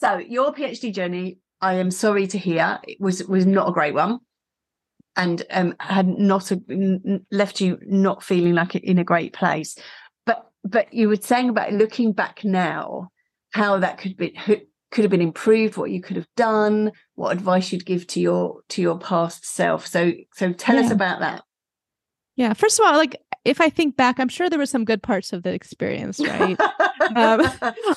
so 0.00 0.16
your 0.18 0.52
phd 0.52 0.92
journey 0.92 1.38
i 1.60 1.74
am 1.74 1.90
sorry 1.90 2.26
to 2.26 2.38
hear 2.38 2.80
it 2.88 3.00
was 3.00 3.24
was 3.24 3.46
not 3.46 3.68
a 3.68 3.72
great 3.72 3.94
one. 3.94 4.18
And 5.14 5.44
um 5.50 5.74
had 5.78 6.08
not 6.08 6.50
a, 6.50 6.60
left 7.30 7.60
you 7.60 7.78
not 7.82 8.24
feeling 8.24 8.54
like 8.54 8.74
in 8.74 8.98
a 8.98 9.04
great 9.04 9.34
place 9.34 9.76
but 10.64 10.92
you 10.92 11.08
were 11.08 11.16
saying 11.16 11.48
about 11.48 11.72
looking 11.72 12.12
back 12.12 12.44
now, 12.44 13.10
how 13.50 13.78
that 13.78 13.98
could 13.98 14.16
be 14.16 14.36
could 14.92 15.04
have 15.04 15.10
been 15.10 15.22
improved, 15.22 15.76
what 15.76 15.90
you 15.90 16.00
could 16.02 16.16
have 16.16 16.28
done, 16.36 16.92
what 17.14 17.32
advice 17.32 17.72
you'd 17.72 17.86
give 17.86 18.06
to 18.08 18.20
your 18.20 18.60
to 18.68 18.82
your 18.82 18.98
past 18.98 19.44
self. 19.44 19.86
So 19.86 20.12
so 20.34 20.52
tell 20.52 20.76
yeah. 20.76 20.82
us 20.82 20.90
about 20.90 21.20
that. 21.20 21.42
Yeah, 22.36 22.52
first 22.54 22.78
of 22.78 22.86
all, 22.86 22.96
like 22.96 23.16
if 23.44 23.60
I 23.60 23.68
think 23.68 23.96
back, 23.96 24.20
I'm 24.20 24.28
sure 24.28 24.48
there 24.48 24.58
were 24.58 24.66
some 24.66 24.84
good 24.84 25.02
parts 25.02 25.32
of 25.32 25.42
the 25.42 25.52
experience, 25.52 26.20
right? 26.20 26.60
um, 27.16 27.42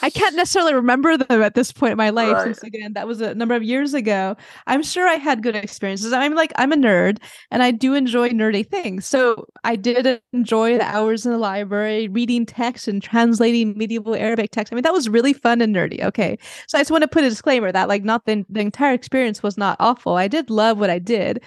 I 0.01 0.09
can't 0.09 0.35
necessarily 0.35 0.73
remember 0.73 1.17
them 1.17 1.43
at 1.43 1.53
this 1.53 1.71
point 1.71 1.91
in 1.91 1.97
my 1.97 2.09
life, 2.09 2.33
right. 2.33 2.43
since 2.45 2.63
again, 2.63 2.93
that 2.93 3.07
was 3.07 3.21
a 3.21 3.35
number 3.35 3.53
of 3.53 3.61
years 3.61 3.93
ago. 3.93 4.35
I'm 4.65 4.81
sure 4.81 5.07
I 5.07 5.15
had 5.15 5.43
good 5.43 5.55
experiences. 5.55 6.13
I'm 6.13 6.33
like, 6.33 6.51
I'm 6.55 6.71
a 6.71 6.75
nerd 6.75 7.19
and 7.51 7.61
I 7.61 7.71
do 7.71 7.93
enjoy 7.93 8.29
nerdy 8.29 8.67
things. 8.67 9.05
So 9.05 9.45
I 9.63 9.75
did 9.75 10.19
enjoy 10.33 10.79
the 10.79 10.85
hours 10.85 11.25
in 11.25 11.31
the 11.31 11.37
library, 11.37 12.07
reading 12.07 12.45
text 12.45 12.87
and 12.87 13.01
translating 13.01 13.77
medieval 13.77 14.15
Arabic 14.15 14.49
text. 14.51 14.73
I 14.73 14.75
mean, 14.75 14.83
that 14.83 14.93
was 14.93 15.09
really 15.09 15.33
fun 15.33 15.61
and 15.61 15.75
nerdy. 15.75 16.03
Okay. 16.03 16.39
So 16.67 16.77
I 16.77 16.81
just 16.81 16.91
want 16.91 17.03
to 17.03 17.07
put 17.07 17.23
a 17.23 17.29
disclaimer 17.29 17.71
that, 17.71 17.87
like, 17.87 18.03
not 18.03 18.25
the, 18.25 18.43
the 18.49 18.61
entire 18.61 18.93
experience 18.93 19.43
was 19.43 19.57
not 19.57 19.77
awful. 19.79 20.15
I 20.15 20.27
did 20.27 20.49
love 20.49 20.79
what 20.79 20.89
I 20.89 20.97
did 20.97 21.43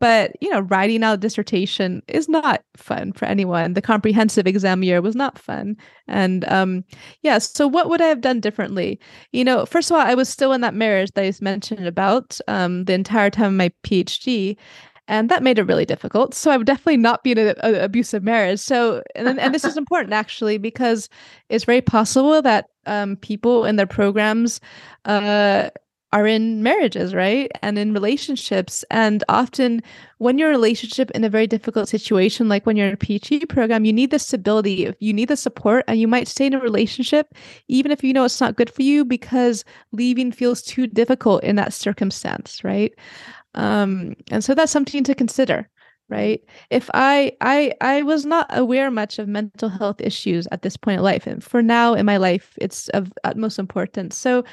but 0.00 0.32
you 0.40 0.50
know 0.50 0.60
writing 0.60 1.04
out 1.04 1.14
a 1.14 1.16
dissertation 1.18 2.02
is 2.08 2.28
not 2.28 2.64
fun 2.76 3.12
for 3.12 3.26
anyone 3.26 3.74
the 3.74 3.82
comprehensive 3.82 4.46
exam 4.46 4.82
year 4.82 5.00
was 5.00 5.14
not 5.14 5.38
fun 5.38 5.76
and 6.08 6.44
um 6.50 6.84
yeah 7.22 7.38
so 7.38 7.68
what 7.68 7.88
would 7.88 8.00
i 8.00 8.06
have 8.06 8.20
done 8.20 8.40
differently 8.40 8.98
you 9.32 9.44
know 9.44 9.64
first 9.64 9.90
of 9.90 9.96
all 9.96 10.02
i 10.02 10.14
was 10.14 10.28
still 10.28 10.52
in 10.52 10.60
that 10.60 10.74
marriage 10.74 11.10
that 11.12 11.24
i 11.24 11.32
mentioned 11.40 11.86
about 11.86 12.38
um 12.48 12.84
the 12.86 12.94
entire 12.94 13.30
time 13.30 13.46
of 13.46 13.52
my 13.52 13.70
phd 13.84 14.56
and 15.10 15.28
that 15.28 15.42
made 15.42 15.58
it 15.58 15.64
really 15.64 15.84
difficult. 15.84 16.34
So 16.34 16.52
I 16.52 16.56
would 16.56 16.68
definitely 16.68 16.96
not 16.96 17.24
be 17.24 17.32
in 17.32 17.38
an 17.38 17.74
abusive 17.74 18.22
marriage. 18.22 18.60
So, 18.60 19.02
and 19.16 19.40
and 19.40 19.52
this 19.52 19.64
is 19.64 19.76
important 19.76 20.12
actually 20.12 20.56
because 20.56 21.08
it's 21.48 21.64
very 21.64 21.80
possible 21.80 22.40
that 22.42 22.66
um, 22.86 23.16
people 23.16 23.64
in 23.64 23.74
their 23.74 23.88
programs 23.88 24.60
uh, 25.06 25.70
are 26.12 26.26
in 26.26 26.62
marriages, 26.62 27.14
right, 27.14 27.50
and 27.62 27.78
in 27.78 27.92
relationships, 27.92 28.84
and 28.90 29.22
often 29.28 29.80
when 30.18 30.38
you're 30.38 30.50
in 30.50 30.54
a 30.54 30.58
relationship 30.58 31.10
in 31.12 31.22
a 31.24 31.28
very 31.30 31.46
difficult 31.46 31.88
situation, 31.88 32.48
like 32.48 32.66
when 32.66 32.76
you're 32.76 32.88
in 32.88 32.94
a 32.94 32.96
PhD 32.96 33.48
program, 33.48 33.84
you 33.84 33.92
need 33.92 34.10
the 34.10 34.18
stability, 34.18 34.92
you 34.98 35.12
need 35.12 35.28
the 35.28 35.36
support, 35.36 35.84
and 35.86 36.00
you 36.00 36.08
might 36.08 36.26
stay 36.28 36.46
in 36.46 36.54
a 36.54 36.60
relationship 36.60 37.34
even 37.68 37.92
if 37.92 38.02
you 38.02 38.12
know 38.12 38.24
it's 38.24 38.40
not 38.40 38.56
good 38.56 38.70
for 38.70 38.82
you 38.82 39.04
because 39.04 39.64
leaving 39.92 40.32
feels 40.32 40.62
too 40.62 40.86
difficult 40.86 41.44
in 41.44 41.56
that 41.56 41.72
circumstance, 41.72 42.62
right? 42.64 42.92
um, 43.54 44.14
and 44.30 44.44
so 44.44 44.54
that's 44.54 44.72
something 44.72 45.04
to 45.04 45.14
consider 45.14 45.68
right? 46.10 46.44
If 46.70 46.90
i 46.92 47.32
i 47.40 47.72
i 47.80 48.02
was 48.02 48.26
not 48.26 48.46
aware 48.50 48.90
much 48.90 49.18
of 49.18 49.28
mental 49.28 49.68
health 49.68 50.00
issues 50.00 50.46
at 50.52 50.62
this 50.62 50.76
point 50.76 50.98
in 50.98 51.04
life 51.04 51.26
and 51.26 51.42
for 51.42 51.62
now 51.62 51.94
in 51.94 52.04
my 52.04 52.16
life 52.16 52.52
it's 52.60 52.88
of 52.90 53.12
utmost 53.24 53.58
importance. 53.58 54.16
So 54.16 54.44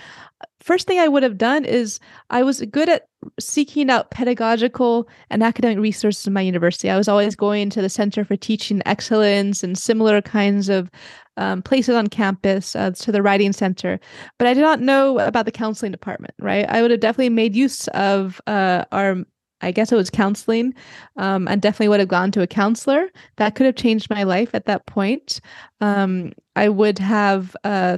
first 0.62 0.88
thing 0.88 1.00
i 1.00 1.08
would 1.08 1.24
have 1.24 1.38
done 1.38 1.66
is 1.66 2.00
i 2.30 2.44
was 2.44 2.62
good 2.72 2.90
at 2.90 3.08
seeking 3.40 3.90
out 3.90 4.12
pedagogical 4.12 5.10
and 5.32 5.42
academic 5.44 5.80
resources 5.80 6.28
in 6.28 6.34
my 6.34 6.42
university. 6.42 6.90
I 6.90 6.98
was 6.98 7.08
always 7.08 7.36
going 7.36 7.72
to 7.72 7.82
the 7.82 7.90
center 7.90 8.24
for 8.24 8.36
teaching 8.36 8.82
excellence 8.86 9.64
and 9.64 9.76
similar 9.76 10.22
kinds 10.22 10.70
of 10.70 10.92
um, 11.38 11.62
places 11.64 11.96
on 11.96 12.08
campus 12.08 12.76
uh, 12.76 12.92
to 12.92 13.12
the 13.12 13.22
writing 13.22 13.54
center 13.54 14.00
but 14.38 14.48
i 14.48 14.54
did 14.54 14.62
not 14.62 14.82
know 14.82 15.20
about 15.20 15.46
the 15.46 15.52
counseling 15.52 15.92
department 15.92 16.34
right? 16.40 16.66
I 16.70 16.82
would 16.82 16.92
have 16.92 17.00
definitely 17.00 17.30
made 17.30 17.56
use 17.56 17.88
of 17.90 18.42
uh, 18.48 18.86
our 18.92 19.18
I 19.62 19.72
guess 19.72 19.92
it 19.92 19.96
was 19.96 20.10
counseling, 20.10 20.74
um, 21.16 21.48
and 21.48 21.62
definitely 21.62 21.90
would 21.90 22.00
have 22.00 22.10
gone 22.10 22.32
to 22.32 22.42
a 22.42 22.48
counselor. 22.48 23.10
That 23.38 23.56
could 23.56 23.66
have 23.66 23.76
changed 23.76 24.10
my 24.10 24.24
life 24.24 24.50
at 24.54 24.66
that 24.66 24.86
point. 24.86 25.42
Um, 25.82 26.34
I 26.56 26.70
would 26.70 27.00
have 27.00 27.56
uh, 27.64 27.98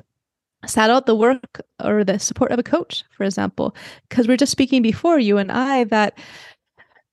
sat 0.66 0.90
out 0.90 1.06
the 1.06 1.16
work 1.16 1.62
or 1.84 2.04
the 2.04 2.20
support 2.20 2.52
of 2.52 2.60
a 2.60 2.64
coach, 2.64 3.04
for 3.12 3.24
example, 3.24 3.76
because 4.08 4.28
we 4.28 4.34
are 4.34 4.38
just 4.38 4.52
speaking 4.52 4.82
before 4.82 5.20
you 5.20 5.38
and 5.38 5.52
I 5.52 5.86
that 5.86 6.18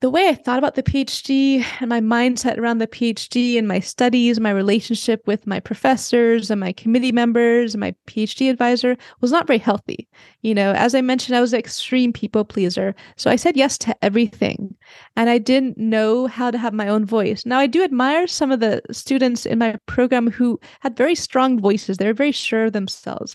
the 0.00 0.11
way 0.11 0.29
I 0.29 0.35
thought 0.35 0.59
about 0.59 0.75
the 0.75 0.83
PhD 0.83 1.65
and 1.81 1.88
my 1.88 2.00
mindset 2.00 2.59
around 2.59 2.79
the 2.79 2.87
PhD 2.87 3.57
and 3.57 3.67
my 3.67 3.81
studies, 3.81 4.38
my 4.38 4.50
relationship 4.50 5.26
with 5.26 5.47
my 5.47 5.59
professors 5.59 6.50
and 6.50 6.61
my 6.61 6.73
committee 6.73 7.12
members 7.12 7.75
and 7.75 7.81
my 7.81 7.95
PhD 8.07 8.50
advisor 8.50 8.97
was 9.21 9.33
not 9.33 9.47
very 9.47 9.59
healthy. 9.59 10.07
You 10.47 10.55
know, 10.55 10.75
as 10.75 10.95
I 10.95 11.00
mentioned, 11.00 11.37
I 11.37 11.41
was 11.41 11.53
an 11.53 11.59
extreme 11.59 12.12
people 12.12 12.45
pleaser. 12.45 12.95
So 13.17 13.29
I 13.29 13.35
said 13.35 13.57
yes 13.57 13.76
to 13.79 13.97
everything 14.05 14.76
and 15.17 15.29
I 15.29 15.38
didn't 15.38 15.76
know 15.76 16.29
how 16.29 16.53
to 16.53 16.59
have 16.59 16.73
my 16.73 16.87
own 16.87 17.05
voice. 17.05 17.45
Now, 17.45 17.59
I 17.59 17.67
do 17.67 17.83
admire 17.83 18.29
some 18.29 18.53
of 18.53 18.61
the 18.61 18.81
students 18.93 19.45
in 19.45 19.59
my 19.59 19.75
program 19.87 20.31
who 20.31 20.61
had 20.79 20.97
very 20.97 21.17
strong 21.17 21.61
voices. 21.61 21.97
They're 21.97 22.15
very 22.15 22.31
sure 22.31 22.67
of 22.67 22.75
themselves. 22.75 23.35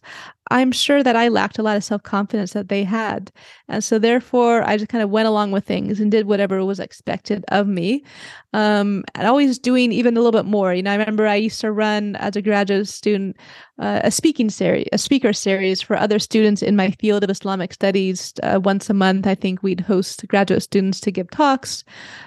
I'm 0.52 0.72
sure 0.72 1.04
that 1.04 1.18
I 1.18 1.28
lacked 1.28 1.60
a 1.60 1.64
lot 1.64 1.76
of 1.76 1.84
self 1.84 2.02
confidence 2.04 2.54
that 2.54 2.70
they 2.70 2.86
had. 2.86 3.30
And 3.68 3.84
so, 3.84 4.00
therefore, 4.00 4.64
I 4.64 4.78
just 4.78 4.90
kind 4.90 5.04
of 5.04 5.10
went 5.10 5.28
along 5.28 5.52
with 5.52 5.66
things 5.66 6.00
and 6.00 6.12
did 6.12 6.28
whatever 6.28 6.64
was 6.64 6.80
expected 6.80 7.44
of 7.50 7.68
me. 7.68 8.06
Um, 8.54 9.04
and 9.16 9.28
always 9.28 9.60
doing 9.60 9.92
even 9.92 10.18
a 10.18 10.20
little 10.20 10.38
bit 10.38 10.50
more. 10.50 10.74
You 10.74 10.84
know, 10.84 10.92
I 10.92 10.96
remember 10.96 11.26
I 11.26 11.36
used 11.36 11.62
to 11.62 11.72
run 11.72 12.16
as 12.18 12.36
a 12.36 12.42
graduate 12.42 12.88
student 12.88 13.38
uh, 13.82 14.00
a 14.04 14.12
speaking 14.12 14.50
series, 14.50 14.88
a 14.94 14.98
speaker 14.98 15.34
series 15.34 15.82
for 15.82 15.98
other 15.98 16.20
students 16.20 16.62
in 16.62 16.76
my 16.76 16.92
field 16.92 17.24
of 17.24 17.30
Islamic 17.32 17.74
studies. 17.74 18.34
Uh, 18.44 18.60
once 18.64 18.90
a 18.90 18.94
month, 18.94 19.26
I 19.26 19.34
think 19.34 19.64
we'd 19.64 19.80
host 19.80 20.28
graduate 20.28 20.62
students 20.62 21.00
to 21.02 21.12
give 21.12 21.30
talks. 21.32 21.84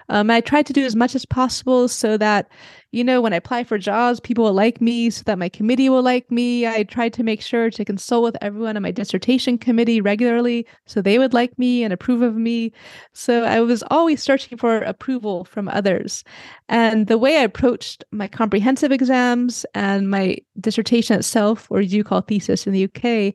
Um, 0.08 0.30
I 0.30 0.40
tried 0.40 0.66
to 0.66 0.72
do 0.72 0.84
as 0.84 0.96
much 0.96 1.14
as 1.14 1.24
possible 1.24 1.86
so 1.86 2.16
that 2.18 2.48
you 2.94 3.02
know, 3.02 3.20
when 3.20 3.32
I 3.32 3.36
apply 3.36 3.64
for 3.64 3.76
jobs, 3.76 4.20
people 4.20 4.44
will 4.44 4.52
like 4.52 4.80
me 4.80 5.10
so 5.10 5.24
that 5.24 5.36
my 5.36 5.48
committee 5.48 5.88
will 5.88 6.02
like 6.02 6.30
me. 6.30 6.64
I 6.64 6.84
tried 6.84 7.12
to 7.14 7.24
make 7.24 7.42
sure 7.42 7.68
to 7.68 7.84
consult 7.84 8.22
with 8.22 8.36
everyone 8.40 8.76
on 8.76 8.84
my 8.84 8.92
dissertation 8.92 9.58
committee 9.58 10.00
regularly 10.00 10.64
so 10.86 11.02
they 11.02 11.18
would 11.18 11.34
like 11.34 11.58
me 11.58 11.82
and 11.82 11.92
approve 11.92 12.22
of 12.22 12.36
me. 12.36 12.72
So 13.12 13.42
I 13.42 13.60
was 13.60 13.82
always 13.90 14.22
searching 14.22 14.56
for 14.56 14.78
approval 14.78 15.44
from 15.44 15.68
others. 15.68 16.22
And 16.68 17.08
the 17.08 17.18
way 17.18 17.38
I 17.38 17.42
approached 17.42 18.04
my 18.12 18.28
comprehensive 18.28 18.92
exams 18.92 19.66
and 19.74 20.08
my 20.08 20.38
dissertation 20.60 21.18
itself, 21.18 21.66
or 21.70 21.80
you 21.80 22.04
call 22.04 22.20
thesis 22.20 22.64
in 22.64 22.72
the 22.72 22.84
UK, 22.84 23.34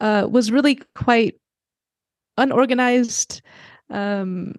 uh, 0.00 0.26
was 0.28 0.50
really 0.50 0.80
quite 0.96 1.36
unorganized, 2.38 3.40
um, 3.88 4.56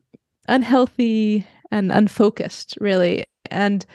unhealthy, 0.48 1.46
and 1.70 1.92
unfocused, 1.92 2.78
really. 2.80 3.26
And 3.52 3.86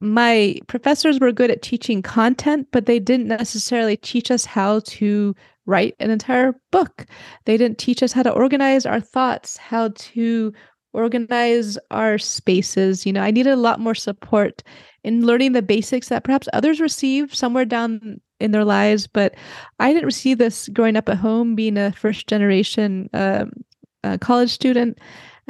my 0.00 0.56
professors 0.66 1.20
were 1.20 1.32
good 1.32 1.50
at 1.50 1.62
teaching 1.62 2.02
content, 2.02 2.68
but 2.72 2.86
they 2.86 2.98
didn't 2.98 3.28
necessarily 3.28 3.96
teach 3.96 4.30
us 4.30 4.44
how 4.44 4.80
to 4.80 5.34
write 5.66 5.94
an 6.00 6.10
entire 6.10 6.54
book. 6.70 7.06
They 7.44 7.56
didn't 7.56 7.78
teach 7.78 8.02
us 8.02 8.12
how 8.12 8.22
to 8.22 8.32
organize 8.32 8.86
our 8.86 9.00
thoughts, 9.00 9.56
how 9.58 9.88
to 9.88 10.52
organize 10.92 11.78
our 11.90 12.18
spaces. 12.18 13.06
You 13.06 13.12
know, 13.12 13.22
I 13.22 13.30
needed 13.30 13.52
a 13.52 13.56
lot 13.56 13.78
more 13.78 13.94
support 13.94 14.62
in 15.04 15.24
learning 15.24 15.52
the 15.52 15.62
basics 15.62 16.08
that 16.08 16.24
perhaps 16.24 16.48
others 16.52 16.80
received 16.80 17.34
somewhere 17.34 17.64
down 17.64 18.20
in 18.40 18.52
their 18.52 18.64
lives, 18.64 19.06
but 19.06 19.34
I 19.78 19.92
didn't 19.92 20.06
receive 20.06 20.38
this 20.38 20.68
growing 20.68 20.96
up 20.96 21.08
at 21.08 21.18
home, 21.18 21.54
being 21.54 21.76
a 21.76 21.92
first 21.92 22.26
generation 22.26 23.08
um, 23.12 23.52
uh, 24.02 24.16
college 24.18 24.50
student. 24.50 24.98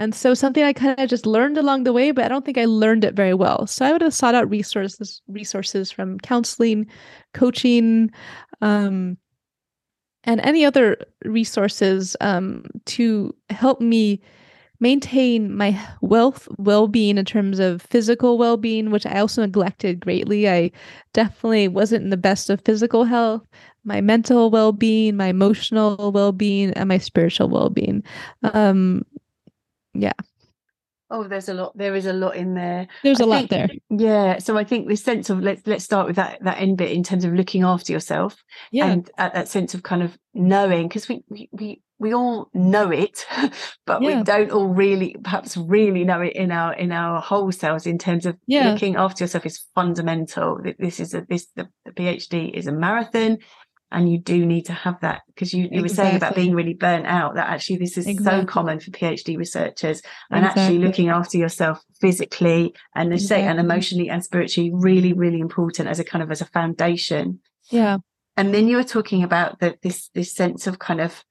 And 0.00 0.14
so 0.14 0.32
something 0.32 0.64
I 0.64 0.72
kind 0.72 0.98
of 0.98 1.10
just 1.10 1.26
learned 1.26 1.58
along 1.58 1.84
the 1.84 1.92
way, 1.92 2.10
but 2.10 2.24
I 2.24 2.28
don't 2.28 2.42
think 2.42 2.56
I 2.56 2.64
learned 2.64 3.04
it 3.04 3.12
very 3.12 3.34
well. 3.34 3.66
So 3.66 3.84
I 3.84 3.92
would 3.92 4.00
have 4.00 4.14
sought 4.14 4.34
out 4.34 4.48
resources 4.48 5.20
resources 5.28 5.90
from 5.90 6.18
counseling, 6.20 6.86
coaching, 7.34 8.10
um, 8.62 9.18
and 10.24 10.40
any 10.40 10.64
other 10.64 10.96
resources 11.26 12.16
um, 12.22 12.64
to 12.86 13.34
help 13.50 13.82
me 13.82 14.22
maintain 14.82 15.54
my 15.54 15.78
wealth 16.00 16.48
well-being 16.56 17.18
in 17.18 17.24
terms 17.26 17.58
of 17.58 17.82
physical 17.82 18.38
well-being 18.38 18.90
which 18.90 19.04
i 19.04 19.20
also 19.20 19.42
neglected 19.42 20.00
greatly 20.00 20.48
i 20.48 20.70
definitely 21.12 21.68
wasn't 21.68 22.02
in 22.02 22.08
the 22.08 22.16
best 22.16 22.48
of 22.48 22.62
physical 22.64 23.04
health 23.04 23.46
my 23.84 24.00
mental 24.00 24.50
well-being 24.50 25.14
my 25.16 25.26
emotional 25.26 26.10
well-being 26.12 26.70
and 26.72 26.88
my 26.88 26.96
spiritual 26.96 27.50
well-being 27.50 28.02
um, 28.54 29.04
yeah. 30.00 30.12
Oh 31.12 31.24
there's 31.24 31.48
a 31.48 31.54
lot 31.54 31.76
there 31.76 31.96
is 31.96 32.06
a 32.06 32.12
lot 32.12 32.36
in 32.36 32.54
there. 32.54 32.86
There's 33.02 33.20
I 33.20 33.24
a 33.24 33.26
think, 33.26 33.30
lot 33.30 33.50
there. 33.50 33.68
Yeah 33.90 34.38
so 34.38 34.56
i 34.56 34.64
think 34.64 34.88
this 34.88 35.02
sense 35.02 35.30
of 35.30 35.40
let's 35.40 35.66
let's 35.66 35.84
start 35.84 36.06
with 36.06 36.16
that 36.16 36.42
that 36.42 36.58
end 36.58 36.78
bit 36.78 36.90
in 36.90 37.02
terms 37.02 37.24
of 37.24 37.32
looking 37.32 37.64
after 37.64 37.92
yourself 37.92 38.42
yeah. 38.70 38.86
and 38.86 39.10
at 39.18 39.34
that 39.34 39.48
sense 39.48 39.74
of 39.74 39.82
kind 39.82 40.02
of 40.02 40.16
knowing 40.34 40.88
because 40.88 41.08
we, 41.08 41.22
we 41.28 41.48
we 41.52 41.82
we 41.98 42.14
all 42.14 42.48
know 42.54 42.90
it 42.90 43.26
but 43.86 44.02
yeah. 44.02 44.18
we 44.18 44.24
don't 44.24 44.50
all 44.50 44.68
really 44.68 45.14
perhaps 45.22 45.56
really 45.56 46.04
know 46.04 46.20
it 46.20 46.34
in 46.34 46.50
our 46.50 46.72
in 46.74 46.92
our 46.92 47.20
whole 47.20 47.52
selves 47.52 47.86
in 47.86 47.98
terms 47.98 48.26
of 48.26 48.36
yeah. 48.46 48.72
looking 48.72 48.96
after 48.96 49.24
yourself 49.24 49.44
is 49.46 49.64
fundamental. 49.74 50.58
This 50.78 50.98
is 50.98 51.14
a 51.14 51.26
this 51.28 51.46
the, 51.56 51.68
the 51.84 51.92
phd 51.92 52.52
is 52.54 52.66
a 52.66 52.72
marathon 52.72 53.38
and 53.92 54.10
you 54.10 54.18
do 54.18 54.46
need 54.46 54.66
to 54.66 54.72
have 54.72 55.00
that 55.00 55.22
because 55.26 55.52
you, 55.52 55.68
you 55.70 55.80
exactly. 55.80 55.82
were 55.82 55.88
saying 55.88 56.16
about 56.16 56.34
being 56.34 56.54
really 56.54 56.74
burnt 56.74 57.06
out 57.06 57.34
that 57.34 57.48
actually 57.48 57.76
this 57.76 57.98
is 57.98 58.06
exactly. 58.06 58.42
so 58.42 58.46
common 58.46 58.80
for 58.80 58.90
phd 58.90 59.36
researchers 59.36 60.02
and 60.30 60.44
exactly. 60.44 60.62
actually 60.62 60.78
looking 60.78 61.08
after 61.08 61.38
yourself 61.38 61.82
physically 62.00 62.74
and 62.94 63.12
exactly. 63.12 63.46
and 63.46 63.58
emotionally 63.58 64.08
and 64.08 64.24
spiritually 64.24 64.70
really 64.72 65.12
really 65.12 65.40
important 65.40 65.88
as 65.88 65.98
a 65.98 66.04
kind 66.04 66.22
of 66.22 66.30
as 66.30 66.40
a 66.40 66.46
foundation 66.46 67.40
yeah 67.70 67.98
and 68.36 68.54
then 68.54 68.68
you 68.68 68.76
were 68.76 68.84
talking 68.84 69.22
about 69.22 69.60
the, 69.60 69.76
this 69.82 70.08
this 70.14 70.32
sense 70.32 70.66
of 70.66 70.78
kind 70.78 71.00
of 71.00 71.24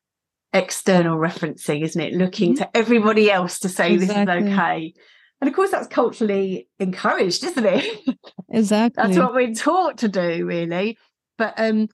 external 0.53 1.17
referencing 1.17 1.83
isn't 1.83 2.01
it 2.01 2.13
looking 2.13 2.53
mm-hmm. 2.53 2.63
to 2.63 2.77
everybody 2.77 3.31
else 3.31 3.59
to 3.59 3.69
say 3.69 3.95
this 3.95 4.09
is 4.09 4.17
okay 4.17 4.93
and 5.41 5.47
of 5.47 5.55
course 5.55 5.71
that's 5.71 5.87
culturally 5.87 6.67
encouraged 6.79 7.43
isn't 7.43 7.65
it 7.65 8.17
exactly 8.49 9.03
that's 9.03 9.17
what 9.17 9.33
we're 9.33 9.53
taught 9.53 9.99
to 9.99 10.07
do 10.07 10.45
really 10.45 10.97
but 11.37 11.53
um 11.57 11.87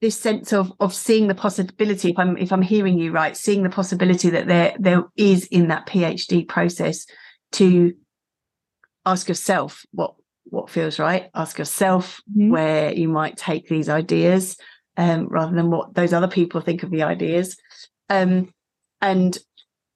this 0.00 0.18
sense 0.18 0.52
of 0.52 0.72
of 0.80 0.94
seeing 0.94 1.26
the 1.26 1.34
possibility 1.34 2.10
if 2.10 2.18
i'm 2.18 2.36
if 2.36 2.52
i'm 2.52 2.62
hearing 2.62 2.98
you 2.98 3.12
right 3.12 3.36
seeing 3.36 3.62
the 3.62 3.70
possibility 3.70 4.30
that 4.30 4.46
there 4.46 4.74
there 4.78 5.04
is 5.16 5.46
in 5.46 5.68
that 5.68 5.86
phd 5.86 6.46
process 6.48 7.06
to 7.52 7.92
ask 9.04 9.28
yourself 9.28 9.84
what 9.92 10.14
what 10.44 10.70
feels 10.70 10.98
right 10.98 11.30
ask 11.34 11.58
yourself 11.58 12.20
mm-hmm. 12.30 12.50
where 12.50 12.92
you 12.92 13.08
might 13.08 13.36
take 13.36 13.68
these 13.68 13.88
ideas 13.88 14.56
um, 14.98 15.28
rather 15.28 15.54
than 15.54 15.70
what 15.70 15.94
those 15.94 16.12
other 16.12 16.28
people 16.28 16.60
think 16.60 16.82
of 16.82 16.90
the 16.90 17.02
ideas 17.02 17.56
um, 18.08 18.52
and 19.00 19.38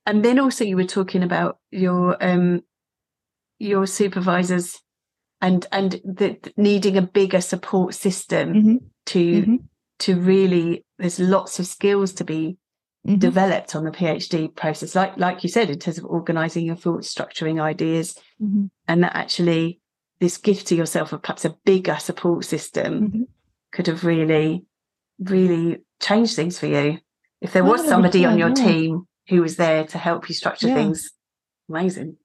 and 0.07 0.25
then 0.25 0.39
also 0.39 0.65
you 0.65 0.77
were 0.77 0.85
talking 0.85 1.23
about 1.23 1.59
your 1.71 2.23
um 2.23 2.63
your 3.59 3.87
supervisors 3.87 4.81
and 5.41 5.67
and 5.73 5.93
the, 6.05 6.37
needing 6.57 6.97
a 6.97 7.03
bigger 7.03 7.41
support 7.41 7.95
system 7.95 8.53
mm-hmm. 8.53 8.77
to 9.07 9.43
mm-hmm. 9.43 9.57
To 10.01 10.17
really 10.17 10.85
there's 10.99 11.21
lots 11.21 11.59
of 11.59 11.67
skills 11.67 12.13
to 12.15 12.25
be 12.25 12.57
mm-hmm. 13.07 13.19
developed 13.19 13.75
on 13.77 13.85
the 13.85 13.91
phd 13.91 14.55
process 14.57 14.95
like 14.95 15.17
like 15.17 15.43
you 15.43 15.49
said 15.49 15.71
in 15.71 15.79
terms 15.79 15.99
of 15.99 16.05
organizing 16.05 16.65
your 16.65 16.77
thoughts 16.77 17.13
structuring 17.13 17.61
ideas 17.61 18.15
mm-hmm. 18.43 18.67
and 18.89 19.03
that 19.03 19.15
actually 19.15 19.81
this 20.19 20.37
gift 20.37 20.67
to 20.67 20.75
yourself 20.75 21.13
of 21.13 21.23
perhaps 21.23 21.45
a 21.45 21.57
bigger 21.65 21.97
support 21.99 22.45
system 22.45 23.09
mm-hmm. 23.09 23.23
could 23.73 23.87
have 23.87 24.05
really 24.05 24.65
really 25.21 25.79
changed 26.01 26.35
things 26.35 26.59
for 26.59 26.67
you 26.67 26.99
if 27.41 27.53
there 27.53 27.65
was 27.65 27.87
somebody 27.87 28.25
on 28.25 28.39
your 28.39 28.49
yeah. 28.49 28.55
team 28.55 29.07
who 29.29 29.41
was 29.43 29.57
there 29.57 29.85
to 29.85 29.99
help 29.99 30.29
you 30.29 30.35
structure 30.35 30.69
yeah. 30.69 30.75
things 30.75 31.11
amazing 31.69 32.17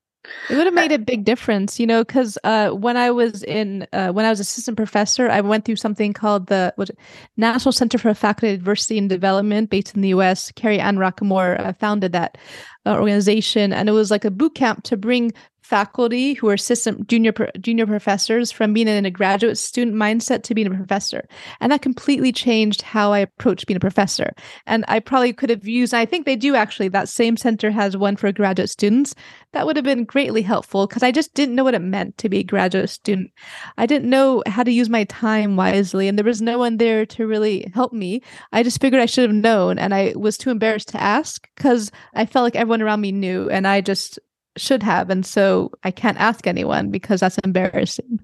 it 0.49 0.55
would 0.55 0.65
have 0.65 0.73
made 0.73 0.91
a 0.91 0.99
big 0.99 1.23
difference, 1.25 1.79
you 1.79 1.87
know, 1.87 2.03
because 2.03 2.37
uh, 2.43 2.69
when 2.69 2.97
I 2.97 3.11
was 3.11 3.43
in 3.43 3.87
uh, 3.93 4.11
when 4.11 4.25
I 4.25 4.29
was 4.29 4.39
assistant 4.39 4.77
professor, 4.77 5.29
I 5.29 5.41
went 5.41 5.65
through 5.65 5.77
something 5.77 6.13
called 6.13 6.47
the 6.47 6.73
what, 6.75 6.91
National 7.37 7.71
Center 7.71 7.97
for 7.97 8.13
Faculty 8.13 8.57
Diversity 8.57 8.97
and 8.97 9.09
Development, 9.09 9.69
based 9.69 9.95
in 9.95 10.01
the 10.01 10.09
U.S. 10.09 10.51
Kerry 10.51 10.79
Ann 10.79 10.97
Rockquemore 10.97 11.59
uh, 11.59 11.73
founded 11.73 12.11
that 12.13 12.37
Uh, 12.87 12.95
organization, 12.99 13.73
and 13.73 13.89
it 13.89 13.93
was 13.93 14.11
like 14.11 14.25
a 14.25 14.29
boot 14.29 14.53
camp 14.53 14.83
to 14.83 14.95
bring 14.95 15.33
faculty 15.65 16.35
who 16.35 16.47
are 16.47 16.53
assistant 16.53 17.07
junior 17.07 17.33
junior 17.59 17.87
professors 17.87 18.51
from 18.51 18.71
being 18.71 18.87
in 18.87 19.03
a 19.03 19.09
graduate 19.09 19.57
student 19.57 19.97
mindset 19.97 20.43
to 20.43 20.53
being 20.53 20.67
a 20.67 20.69
professor. 20.69 21.27
And 21.59 21.71
that 21.71 21.81
completely 21.81 22.31
changed 22.31 22.83
how 22.83 23.11
i 23.13 23.19
approached 23.19 23.65
being 23.65 23.77
a 23.77 23.79
professor. 23.79 24.31
And 24.67 24.85
i 24.87 24.99
probably 24.99 25.33
could 25.33 25.49
have 25.49 25.67
used 25.67 25.93
i 25.95 26.05
think 26.05 26.25
they 26.25 26.35
do 26.35 26.53
actually 26.53 26.89
that 26.89 27.09
same 27.09 27.35
center 27.35 27.71
has 27.71 27.97
one 27.97 28.15
for 28.15 28.31
graduate 28.31 28.69
students. 28.69 29.15
That 29.53 29.65
would 29.65 29.75
have 29.75 29.85
been 29.85 30.05
greatly 30.05 30.43
helpful 30.43 30.85
because 30.85 31.01
i 31.01 31.11
just 31.11 31.33
didn't 31.33 31.55
know 31.55 31.63
what 31.63 31.73
it 31.73 31.79
meant 31.79 32.19
to 32.19 32.29
be 32.29 32.39
a 32.39 32.43
graduate 32.43 32.91
student. 32.91 33.31
I 33.79 33.87
didn't 33.87 34.07
know 34.07 34.43
how 34.45 34.61
to 34.61 34.71
use 34.71 34.89
my 34.89 35.05
time 35.05 35.55
wisely 35.55 36.07
and 36.07 36.15
there 36.15 36.25
was 36.25 36.43
no 36.43 36.59
one 36.59 36.77
there 36.77 37.07
to 37.07 37.25
really 37.25 37.71
help 37.73 37.91
me. 37.91 38.21
I 38.51 38.61
just 38.61 38.79
figured 38.79 39.01
i 39.01 39.07
should 39.07 39.27
have 39.27 39.35
known 39.35 39.79
and 39.79 39.95
i 39.95 40.13
was 40.15 40.37
too 40.37 40.51
embarrassed 40.51 40.89
to 40.89 41.01
ask 41.01 41.49
because 41.55 41.91
i 42.13 42.27
felt 42.27 42.43
like 42.43 42.55
everyone 42.55 42.74
around 42.81 43.01
me 43.01 43.11
knew 43.11 43.49
and 43.49 43.67
i 43.67 43.81
just 43.81 44.19
should 44.57 44.83
have. 44.83 45.09
And 45.09 45.25
so 45.25 45.71
I 45.83 45.91
can't 45.91 46.19
ask 46.19 46.47
anyone 46.47 46.91
because 46.91 47.19
that's 47.19 47.37
embarrassing. 47.39 48.19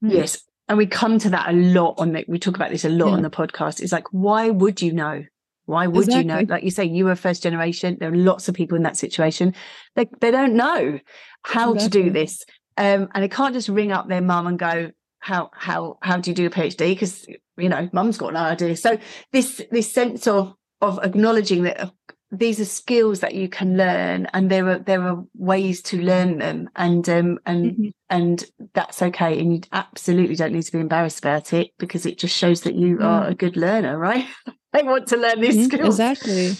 Yes. 0.00 0.42
And 0.68 0.78
we 0.78 0.86
come 0.86 1.18
to 1.18 1.30
that 1.30 1.50
a 1.50 1.52
lot 1.52 1.94
on 1.98 2.12
the, 2.12 2.24
we 2.28 2.38
talk 2.38 2.56
about 2.56 2.70
this 2.70 2.84
a 2.84 2.88
lot 2.88 3.08
yeah. 3.08 3.14
on 3.14 3.22
the 3.22 3.30
podcast. 3.30 3.80
It's 3.80 3.92
like, 3.92 4.06
why 4.10 4.50
would 4.50 4.80
you 4.80 4.92
know? 4.92 5.24
Why 5.66 5.86
would 5.86 6.08
exactly. 6.08 6.22
you 6.22 6.28
know? 6.28 6.52
Like 6.52 6.64
you 6.64 6.70
say, 6.70 6.84
you 6.84 7.04
were 7.04 7.14
first 7.14 7.42
generation. 7.42 7.96
There 8.00 8.10
are 8.10 8.16
lots 8.16 8.48
of 8.48 8.54
people 8.54 8.76
in 8.76 8.82
that 8.82 8.96
situation. 8.96 9.54
They 9.94 10.08
they 10.20 10.32
don't 10.32 10.54
know 10.54 10.98
how 11.42 11.74
exactly. 11.74 12.02
to 12.02 12.06
do 12.06 12.10
this. 12.12 12.44
Um, 12.76 13.08
and 13.14 13.22
they 13.22 13.28
can't 13.28 13.54
just 13.54 13.68
ring 13.68 13.92
up 13.92 14.08
their 14.08 14.20
mum 14.20 14.48
and 14.48 14.58
go, 14.58 14.90
how 15.20 15.50
how 15.54 15.98
how 16.02 16.16
do 16.16 16.30
you 16.30 16.34
do 16.34 16.46
a 16.46 16.50
PhD? 16.50 16.78
Because 16.78 17.26
you 17.56 17.68
know, 17.68 17.88
mum's 17.92 18.18
got 18.18 18.32
no 18.32 18.40
idea. 18.40 18.76
So 18.76 18.98
this 19.30 19.62
this 19.70 19.92
sense 19.92 20.26
of 20.26 20.52
of 20.80 20.98
acknowledging 21.04 21.62
that 21.62 21.92
these 22.32 22.58
are 22.58 22.64
skills 22.64 23.20
that 23.20 23.34
you 23.34 23.46
can 23.46 23.76
learn 23.76 24.26
and 24.32 24.50
there 24.50 24.66
are 24.66 24.78
there 24.78 25.02
are 25.02 25.22
ways 25.36 25.82
to 25.82 26.00
learn 26.00 26.38
them 26.38 26.68
and 26.76 27.06
um 27.08 27.38
and 27.44 27.72
mm-hmm. 27.72 27.88
and 28.08 28.46
that's 28.72 29.02
okay 29.02 29.38
and 29.38 29.52
you 29.52 29.60
absolutely 29.72 30.34
don't 30.34 30.52
need 30.52 30.62
to 30.62 30.72
be 30.72 30.78
embarrassed 30.78 31.18
about 31.18 31.52
it 31.52 31.70
because 31.78 32.06
it 32.06 32.18
just 32.18 32.34
shows 32.34 32.62
that 32.62 32.74
you 32.74 32.96
mm. 32.96 33.04
are 33.04 33.28
a 33.28 33.34
good 33.34 33.56
learner 33.56 33.98
right 33.98 34.26
i 34.72 34.82
want 34.82 35.06
to 35.06 35.16
learn 35.18 35.42
these 35.42 35.56
mm-hmm. 35.56 35.66
skills 35.66 36.00
exactly 36.00 36.52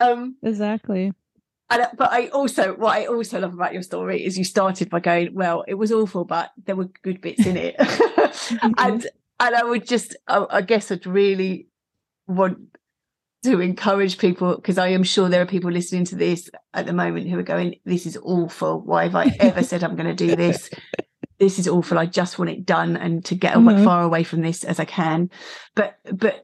um 0.00 0.36
exactly 0.42 1.12
and, 1.70 1.86
but 1.96 2.12
I 2.12 2.26
also 2.28 2.74
what 2.74 2.98
I 2.98 3.06
also 3.06 3.40
love 3.40 3.54
about 3.54 3.72
your 3.72 3.82
story 3.82 4.22
is 4.22 4.36
you 4.36 4.44
started 4.44 4.90
by 4.90 5.00
going, 5.00 5.32
well, 5.32 5.64
it 5.66 5.72
was 5.72 5.90
awful, 5.90 6.26
but 6.26 6.50
there 6.66 6.76
were 6.76 6.90
good 7.02 7.22
bits 7.22 7.46
in 7.46 7.56
it, 7.56 7.78
mm-hmm. 7.78 8.68
and 8.78 9.06
and 9.40 9.54
I 9.56 9.64
would 9.64 9.86
just, 9.86 10.14
I, 10.28 10.44
I 10.50 10.60
guess, 10.60 10.92
I'd 10.92 11.06
really 11.06 11.68
want 12.26 12.58
to 13.44 13.60
encourage 13.60 14.18
people 14.18 14.54
because 14.54 14.78
I 14.78 14.88
am 14.88 15.02
sure 15.02 15.28
there 15.28 15.42
are 15.42 15.46
people 15.46 15.70
listening 15.70 16.04
to 16.06 16.16
this 16.16 16.48
at 16.74 16.86
the 16.86 16.92
moment 16.92 17.28
who 17.28 17.38
are 17.38 17.44
going, 17.44 17.76
This 17.84 18.06
is 18.06 18.16
awful. 18.22 18.80
Why 18.80 19.04
have 19.04 19.14
I 19.14 19.34
ever 19.40 19.62
said 19.62 19.82
I'm 19.82 19.96
going 19.96 20.14
to 20.14 20.26
do 20.26 20.36
this? 20.36 20.70
This 21.38 21.58
is 21.58 21.66
awful. 21.66 21.98
I 21.98 22.06
just 22.06 22.38
want 22.38 22.52
it 22.52 22.64
done 22.64 22.96
and 22.96 23.24
to 23.24 23.34
get 23.34 23.54
mm-hmm. 23.54 23.68
as 23.68 23.84
far 23.84 24.02
away 24.02 24.22
from 24.22 24.42
this 24.42 24.62
as 24.62 24.78
I 24.78 24.84
can. 24.84 25.28
But 25.74 25.96
but 26.12 26.42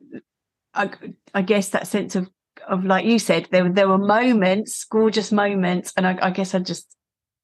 I, 0.74 0.90
I 1.34 1.42
guess 1.42 1.68
that 1.68 1.86
sense 1.86 2.16
of 2.16 2.28
of 2.66 2.84
like 2.84 3.04
you 3.04 3.20
said, 3.20 3.46
there 3.52 3.68
there 3.72 3.88
were 3.88 3.98
moments, 3.98 4.84
gorgeous 4.84 5.30
moments, 5.30 5.92
and 5.96 6.04
I, 6.04 6.18
I 6.20 6.30
guess 6.30 6.52
I 6.52 6.58
just 6.58 6.96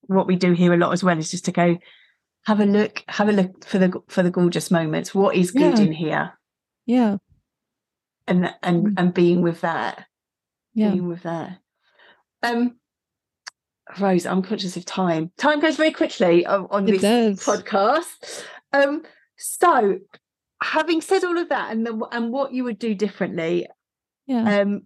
what 0.03 0.27
we 0.27 0.35
do 0.35 0.53
here 0.53 0.75
a 0.75 0.77
lot 0.77 0.93
as 0.93 1.05
well 1.05 1.17
is 1.17 1.31
just 1.31 1.45
to 1.45 1.53
go 1.53 1.79
have 2.47 2.59
a 2.59 2.67
look, 2.67 3.05
have 3.09 3.29
a 3.29 3.33
look 3.33 3.65
for 3.65 3.79
the 3.79 3.93
for 4.09 4.25
the 4.25 4.33
gorgeous 4.33 4.73
moments. 4.73 5.15
What 5.15 5.37
is 5.37 5.53
good 5.53 5.79
yeah. 5.79 5.85
in 5.85 5.93
here? 5.93 6.39
Yeah 6.87 7.17
and 8.27 8.55
and 8.63 8.87
mm. 8.87 8.95
and 8.97 9.15
being 9.15 9.43
with 9.43 9.61
that 9.63 10.07
yeah. 10.75 10.91
being 10.91 11.09
with 11.09 11.23
that. 11.23 11.59
Um 12.43 12.77
rose 13.99 14.27
i'm 14.27 14.43
conscious 14.43 14.77
of 14.77 14.85
time. 14.85 15.31
Time 15.37 15.61
goes 15.61 15.77
very 15.77 15.93
quickly 15.93 16.47
on, 16.47 16.67
on 16.71 16.85
this 16.85 17.03
does. 17.03 17.41
podcast. 17.41 18.45
Um 18.73 19.03
so 19.37 19.99
having 20.63 21.01
said 21.01 21.25
all 21.25 21.37
of 21.37 21.49
that 21.51 21.71
and 21.71 21.87
the, 21.87 22.09
and 22.13 22.33
what 22.33 22.53
you 22.53 22.65
would 22.65 22.79
do 22.79 22.95
differently 22.95 23.67
yeah. 24.27 24.61
um 24.61 24.83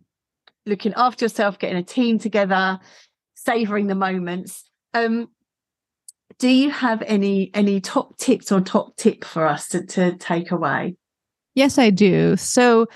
looking 0.67 0.93
after 0.97 1.25
yourself 1.25 1.59
getting 1.59 1.77
a 1.77 1.83
team 1.83 2.19
together 2.19 2.81
savoring 3.37 3.87
the 3.87 3.95
moments 3.95 4.69
um 4.95 5.29
do 6.39 6.49
you 6.49 6.71
have 6.71 7.03
any 7.03 7.51
any 7.55 7.81
top 7.81 8.17
tips 8.17 8.53
or 8.53 8.61
top 8.61 8.97
tip 8.97 9.25
for 9.25 9.47
us 9.47 9.69
to, 9.69 9.85
to 9.87 10.17
take 10.17 10.51
away? 10.51 10.97
Yes 11.55 11.79
i 11.79 11.91
do. 11.91 12.37
So 12.37 12.87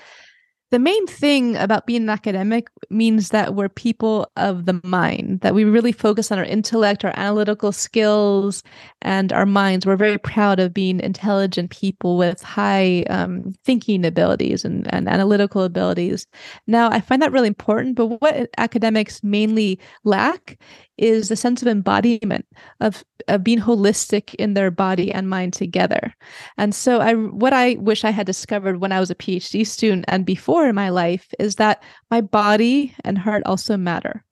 the 0.73 0.79
main 0.79 1.05
thing 1.05 1.55
about 1.57 1.85
being 1.85 2.01
an 2.01 2.09
academic 2.09 2.67
means 2.89 3.29
that 3.29 3.53
we're 3.53 3.69
people 3.69 4.27
of 4.37 4.65
the 4.65 4.81
mind, 4.83 5.39
that 5.41 5.53
we 5.53 5.65
really 5.65 5.91
focus 5.91 6.31
on 6.31 6.39
our 6.39 6.43
intellect, 6.43 7.05
our 7.05 7.13
analytical 7.15 7.71
skills, 7.71 8.63
and 9.03 9.31
our 9.31 9.45
minds. 9.45 9.85
We're 9.85 9.97
very 9.97 10.17
proud 10.17 10.59
of 10.59 10.73
being 10.73 10.99
intelligent 10.99 11.69
people 11.69 12.17
with 12.17 12.41
high 12.41 13.03
um, 13.03 13.53
thinking 13.63 14.03
abilities 14.03 14.65
and, 14.65 14.91
and 14.91 15.07
analytical 15.07 15.61
abilities. 15.61 16.25
Now, 16.65 16.89
I 16.89 17.01
find 17.01 17.21
that 17.21 17.31
really 17.31 17.49
important, 17.49 17.95
but 17.95 18.07
what 18.07 18.49
academics 18.57 19.23
mainly 19.23 19.79
lack 20.03 20.57
is 20.97 21.31
a 21.31 21.35
sense 21.35 21.61
of 21.61 21.67
embodiment 21.67 22.45
of, 22.79 23.03
of 23.27 23.43
being 23.43 23.59
holistic 23.59 24.33
in 24.35 24.53
their 24.53 24.71
body 24.71 25.11
and 25.11 25.29
mind 25.29 25.53
together. 25.53 26.13
And 26.57 26.75
so 26.75 26.99
I 26.99 27.13
what 27.13 27.53
I 27.53 27.75
wish 27.75 28.03
I 28.03 28.11
had 28.11 28.27
discovered 28.27 28.79
when 28.79 28.91
I 28.91 28.99
was 28.99 29.09
a 29.09 29.15
PhD 29.15 29.65
student 29.65 30.05
and 30.07 30.25
before 30.25 30.67
in 30.67 30.75
my 30.75 30.89
life 30.89 31.33
is 31.39 31.55
that 31.55 31.81
my 32.11 32.21
body 32.21 32.95
and 33.03 33.17
heart 33.17 33.43
also 33.45 33.77
matter. 33.77 34.23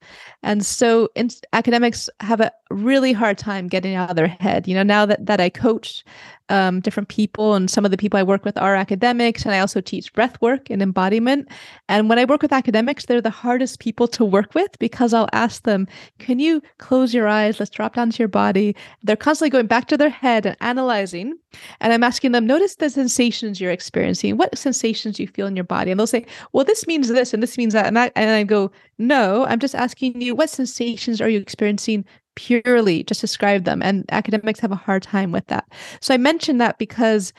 And 0.44 0.66
so 0.66 1.10
in, 1.16 1.30
academics 1.54 2.10
have 2.20 2.42
a 2.42 2.52
really 2.70 3.14
hard 3.14 3.38
time 3.38 3.68
getting 3.68 3.96
out 3.96 4.10
of 4.10 4.16
their 4.16 4.28
head. 4.28 4.68
You 4.68 4.76
know, 4.76 4.84
now 4.84 5.06
that, 5.06 5.26
that 5.26 5.40
I 5.40 5.50
coach 5.50 6.04
um, 6.52 6.82
different 6.82 7.08
people 7.10 7.54
and 7.54 7.70
some 7.72 7.86
of 7.86 7.92
the 7.92 7.98
people 7.98 8.20
I 8.20 8.24
work 8.24 8.44
with 8.44 8.58
are 8.58 8.76
academics 8.76 9.46
and 9.46 9.56
I 9.56 9.60
also 9.60 9.80
teach 9.80 10.12
breath 10.14 10.40
work 10.42 10.70
and 10.70 10.82
embodiment. 10.82 11.48
And 11.88 12.10
when 12.10 12.20
I 12.20 12.26
work 12.26 12.42
with 12.42 12.52
academics, 12.52 13.06
they're 13.06 13.22
the 13.22 13.30
hardest 13.30 13.80
people 13.80 14.08
to 14.10 14.26
work 14.26 14.54
with 14.54 14.78
because 14.78 15.14
I'll 15.14 15.30
ask 15.32 15.64
them, 15.64 15.88
can 16.20 16.40
you 16.40 16.62
close 16.78 17.14
your 17.14 17.28
eyes? 17.28 17.60
Let's 17.60 17.72
drop 17.72 17.96
down 17.96 18.12
to 18.12 18.20
your 18.20 18.28
body. 18.28 18.76
They're 19.02 19.16
constantly 19.16 19.50
going 19.50 19.68
back 19.68 19.88
to 19.88 19.98
their 19.98 20.10
head 20.10 20.46
and 20.46 20.58
analyzing. 20.60 21.38
And 21.80 21.94
I'm 21.94 22.04
asking 22.04 22.34
them, 22.34 22.46
notice 22.46 22.76
the 22.76 22.90
sensations 22.90 23.62
you're 23.62 23.72
experiencing. 23.72 24.38
What 24.38 24.58
sensations 24.58 25.18
do 25.18 25.24
you 25.24 25.28
feel 25.28 25.48
in 25.48 25.56
your 25.56 25.64
body? 25.64 25.92
And 25.92 26.00
they'll 26.00 26.08
say, 26.08 26.26
well, 26.52 26.66
this 26.66 26.86
means 26.86 27.08
this 27.08 27.34
and 27.34 27.42
this 27.42 27.58
means 27.58 27.74
that. 27.74 27.88
And 27.88 27.98
I, 27.98 28.12
and 28.16 28.30
I 28.30 28.44
go, 28.44 28.72
no, 28.98 29.46
I'm 29.46 29.60
just 29.60 29.76
asking 29.76 29.91
you, 30.00 30.36
what 30.36 30.50
sensations 30.50 31.22
are 31.22 31.30
you 31.30 31.40
experiencing 31.40 32.06
purely? 32.36 33.04
Just 33.04 33.22
describe 33.22 33.64
them 33.66 33.82
and 33.82 34.06
academics 34.12 34.60
have 34.60 34.72
a 34.72 34.76
hard 34.76 35.04
time 35.04 35.32
with 35.32 35.48
that. 35.48 35.66
So 36.02 36.14
i 36.14 36.18
mentioned 36.18 36.62
that 36.62 36.78
because 36.78 37.34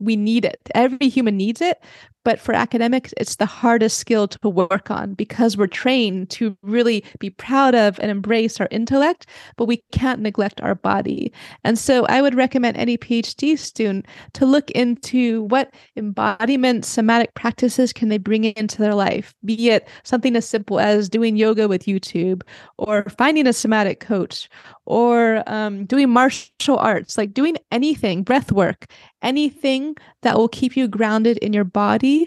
we 0.00 0.16
need 0.16 0.44
it. 0.44 0.60
Every 0.74 1.08
human 1.08 1.36
needs 1.36 1.60
it 1.60 1.82
but 2.28 2.38
for 2.38 2.54
academics 2.54 3.14
it's 3.16 3.36
the 3.36 3.46
hardest 3.46 3.96
skill 3.96 4.28
to 4.28 4.50
work 4.50 4.90
on 4.90 5.14
because 5.14 5.56
we're 5.56 5.66
trained 5.66 6.28
to 6.28 6.54
really 6.60 7.02
be 7.20 7.30
proud 7.30 7.74
of 7.74 7.98
and 8.00 8.10
embrace 8.10 8.60
our 8.60 8.68
intellect 8.70 9.24
but 9.56 9.64
we 9.64 9.82
can't 9.92 10.20
neglect 10.20 10.60
our 10.60 10.74
body. 10.74 11.32
And 11.64 11.78
so 11.78 12.04
i 12.04 12.20
would 12.20 12.34
recommend 12.34 12.76
any 12.76 12.98
phd 12.98 13.58
student 13.58 14.04
to 14.34 14.44
look 14.44 14.70
into 14.72 15.44
what 15.44 15.72
embodiment 15.96 16.84
somatic 16.84 17.32
practices 17.32 17.94
can 17.94 18.10
they 18.10 18.18
bring 18.18 18.44
into 18.44 18.76
their 18.76 18.94
life 18.94 19.34
be 19.46 19.70
it 19.70 19.88
something 20.02 20.36
as 20.36 20.46
simple 20.46 20.78
as 20.78 21.08
doing 21.08 21.34
yoga 21.34 21.66
with 21.66 21.86
youtube 21.86 22.42
or 22.76 23.04
finding 23.16 23.46
a 23.46 23.54
somatic 23.54 24.00
coach 24.00 24.50
or 24.88 25.42
um, 25.46 25.84
doing 25.84 26.08
martial 26.08 26.78
arts, 26.78 27.18
like 27.18 27.34
doing 27.34 27.56
anything, 27.70 28.22
breath 28.22 28.50
work, 28.50 28.86
anything 29.20 29.94
that 30.22 30.34
will 30.34 30.48
keep 30.48 30.78
you 30.78 30.88
grounded 30.88 31.36
in 31.38 31.52
your 31.52 31.62
body, 31.64 32.26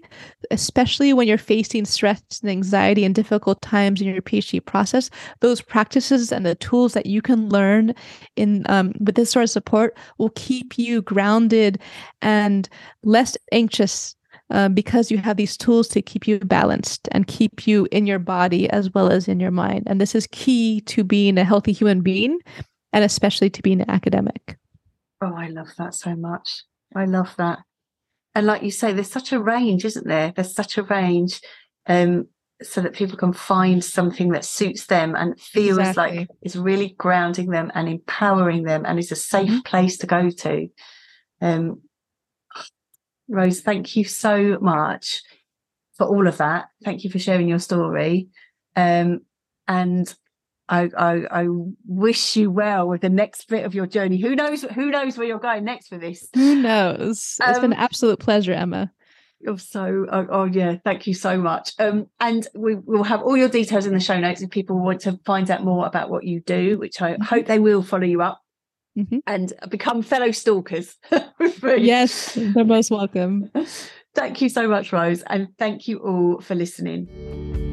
especially 0.52 1.12
when 1.12 1.28
you're 1.28 1.40
facing 1.40 1.86
stress 1.86 2.22
and 2.44 2.52
anxiety 2.52 3.04
and 3.04 3.16
difficult 3.16 3.60
times 3.64 4.00
in 4.00 4.08
your 4.08 4.22
PhD 4.22 4.64
process. 4.64 5.10
Those 5.40 5.60
practices 5.60 6.32
and 6.32 6.46
the 6.46 6.54
tools 6.54 6.94
that 6.94 7.08
you 7.08 7.20
can 7.20 7.50
learn 7.50 7.96
in 8.36 8.64
um, 8.70 8.94
with 9.00 9.16
this 9.16 9.32
sort 9.32 9.44
of 9.44 9.50
support 9.50 9.98
will 10.20 10.32
keep 10.36 10.78
you 10.78 11.02
grounded 11.02 11.82
and 12.22 12.70
less 13.04 13.36
anxious 13.52 14.16
uh, 14.52 14.70
because 14.70 15.10
you 15.10 15.18
have 15.18 15.38
these 15.38 15.58
tools 15.58 15.88
to 15.90 16.02
keep 16.02 16.28
you 16.28 16.40
balanced 16.40 17.08
and 17.12 17.28
keep 17.28 17.66
you 17.66 17.88
in 17.92 18.06
your 18.06 18.20
body 18.20 18.70
as 18.70 18.94
well 18.94 19.12
as 19.12 19.28
in 19.28 19.40
your 19.40 19.52
mind. 19.52 19.84
And 19.88 20.00
this 20.00 20.14
is 20.14 20.28
key 20.32 20.82
to 20.82 21.04
being 21.04 21.38
a 21.38 21.44
healthy 21.44 21.72
human 21.72 22.02
being 22.02 22.40
and 22.94 23.04
especially 23.04 23.50
to 23.50 23.62
being 23.62 23.82
an 23.82 23.90
academic. 23.90 24.58
Oh, 25.22 25.34
I 25.36 25.48
love 25.48 25.70
that 25.78 25.94
so 25.94 26.16
much. 26.16 26.64
I 26.96 27.06
love 27.06 27.34
that. 27.38 27.60
And 28.36 28.46
like 28.46 28.64
you 28.64 28.72
say, 28.72 28.94
there's 28.94 29.12
such 29.12 29.32
a 29.32 29.40
range, 29.40 29.86
isn't 29.86 30.08
there? 30.08 30.34
There's 30.36 30.54
such 30.54 30.78
a 30.78 30.84
range 30.84 31.42
um, 31.88 32.28
so 32.62 32.82
that 32.82 32.94
people 32.94 33.18
can 33.18 33.34
find 33.34 33.84
something 33.84 34.30
that 34.30 34.46
suits 34.46 34.86
them 34.86 35.16
and 35.16 35.40
feels 35.40 35.78
exactly. 35.78 36.20
like 36.20 36.28
is 36.42 36.58
really 36.58 36.96
grounding 36.98 37.50
them 37.50 37.72
and 37.76 37.88
empowering 37.88 38.64
them 38.64 38.86
and 38.86 39.00
is 39.00 39.12
a 39.12 39.16
safe 39.16 39.50
mm-hmm. 39.50 39.60
place 39.60 39.98
to 39.98 40.08
go 40.08 40.30
to. 40.30 40.68
Um, 41.42 41.82
Rose, 43.32 43.62
thank 43.62 43.96
you 43.96 44.04
so 44.04 44.58
much 44.60 45.22
for 45.94 46.06
all 46.06 46.28
of 46.28 46.38
that. 46.38 46.66
Thank 46.84 47.04
you 47.04 47.10
for 47.10 47.20
sharing 47.20 47.48
your 47.48 47.60
story. 47.60 48.28
Um, 48.76 49.22
and 49.68 50.14
I, 50.68 50.90
I, 50.98 51.44
I 51.44 51.48
wish 51.86 52.36
you 52.36 52.52
well 52.52 52.88
with 52.88 53.02
the 53.02 53.10
next 53.10 53.48
bit 53.48 53.66
of 53.66 53.74
your 53.74 53.88
journey. 53.88 54.18
Who 54.18 54.36
knows? 54.36 54.64
Who 54.64 54.90
knows 54.90 55.18
where 55.18 55.28
you're 55.28 55.40
going 55.40 55.64
next 55.64 55.88
for 55.88 55.98
this? 55.98 56.28
Who 56.34 56.56
knows? 56.56 57.38
It's 57.42 57.60
been 57.60 57.74
an 57.74 57.80
absolute 57.80 58.20
pleasure, 58.20 58.54
Emma. 58.54 58.92
Oh, 59.48 59.56
so 59.56 60.06
oh, 60.12 60.28
oh, 60.30 60.44
yeah, 60.46 60.76
thank 60.84 61.08
you 61.08 61.14
so 61.14 61.38
much. 61.38 61.74
Um, 61.80 62.08
and 62.20 62.48
we 62.56 62.76
will 62.76 63.04
have 63.04 63.22
all 63.22 63.36
your 63.36 63.50
details 63.50 63.86
in 63.86 63.94
the 63.94 64.00
show 64.00 64.20
notes 64.20 64.42
if 64.42 64.50
people 64.50 64.78
want 64.78 65.02
to 65.02 65.20
find 65.26 65.50
out 65.50 65.64
more 65.64 65.88
about 65.88 66.10
what 66.10 66.26
you 66.26 66.42
do, 66.42 66.78
which 66.78 67.02
I 67.02 67.14
mm-hmm. 67.14 67.24
hope 67.24 67.48
they 67.48 67.60
will 67.60 67.82
follow 67.82 68.06
you 68.06 68.22
up 68.22 68.42
mm-hmm. 68.98 69.20
and 69.28 69.54
become 69.70 70.02
fellow 70.02 70.32
stalkers. 70.32 70.98
yes, 71.64 72.34
they're 72.36 72.66
most 72.66 72.92
welcome. 72.92 73.50
thank 74.16 74.42
you 74.42 74.50
so 74.50 74.68
much, 74.68 74.92
Rose, 74.94 75.24
and 75.28 75.48
thank 75.58 75.88
you 75.88 76.00
all 76.00 76.42
for 76.42 76.56
listening. 76.56 77.70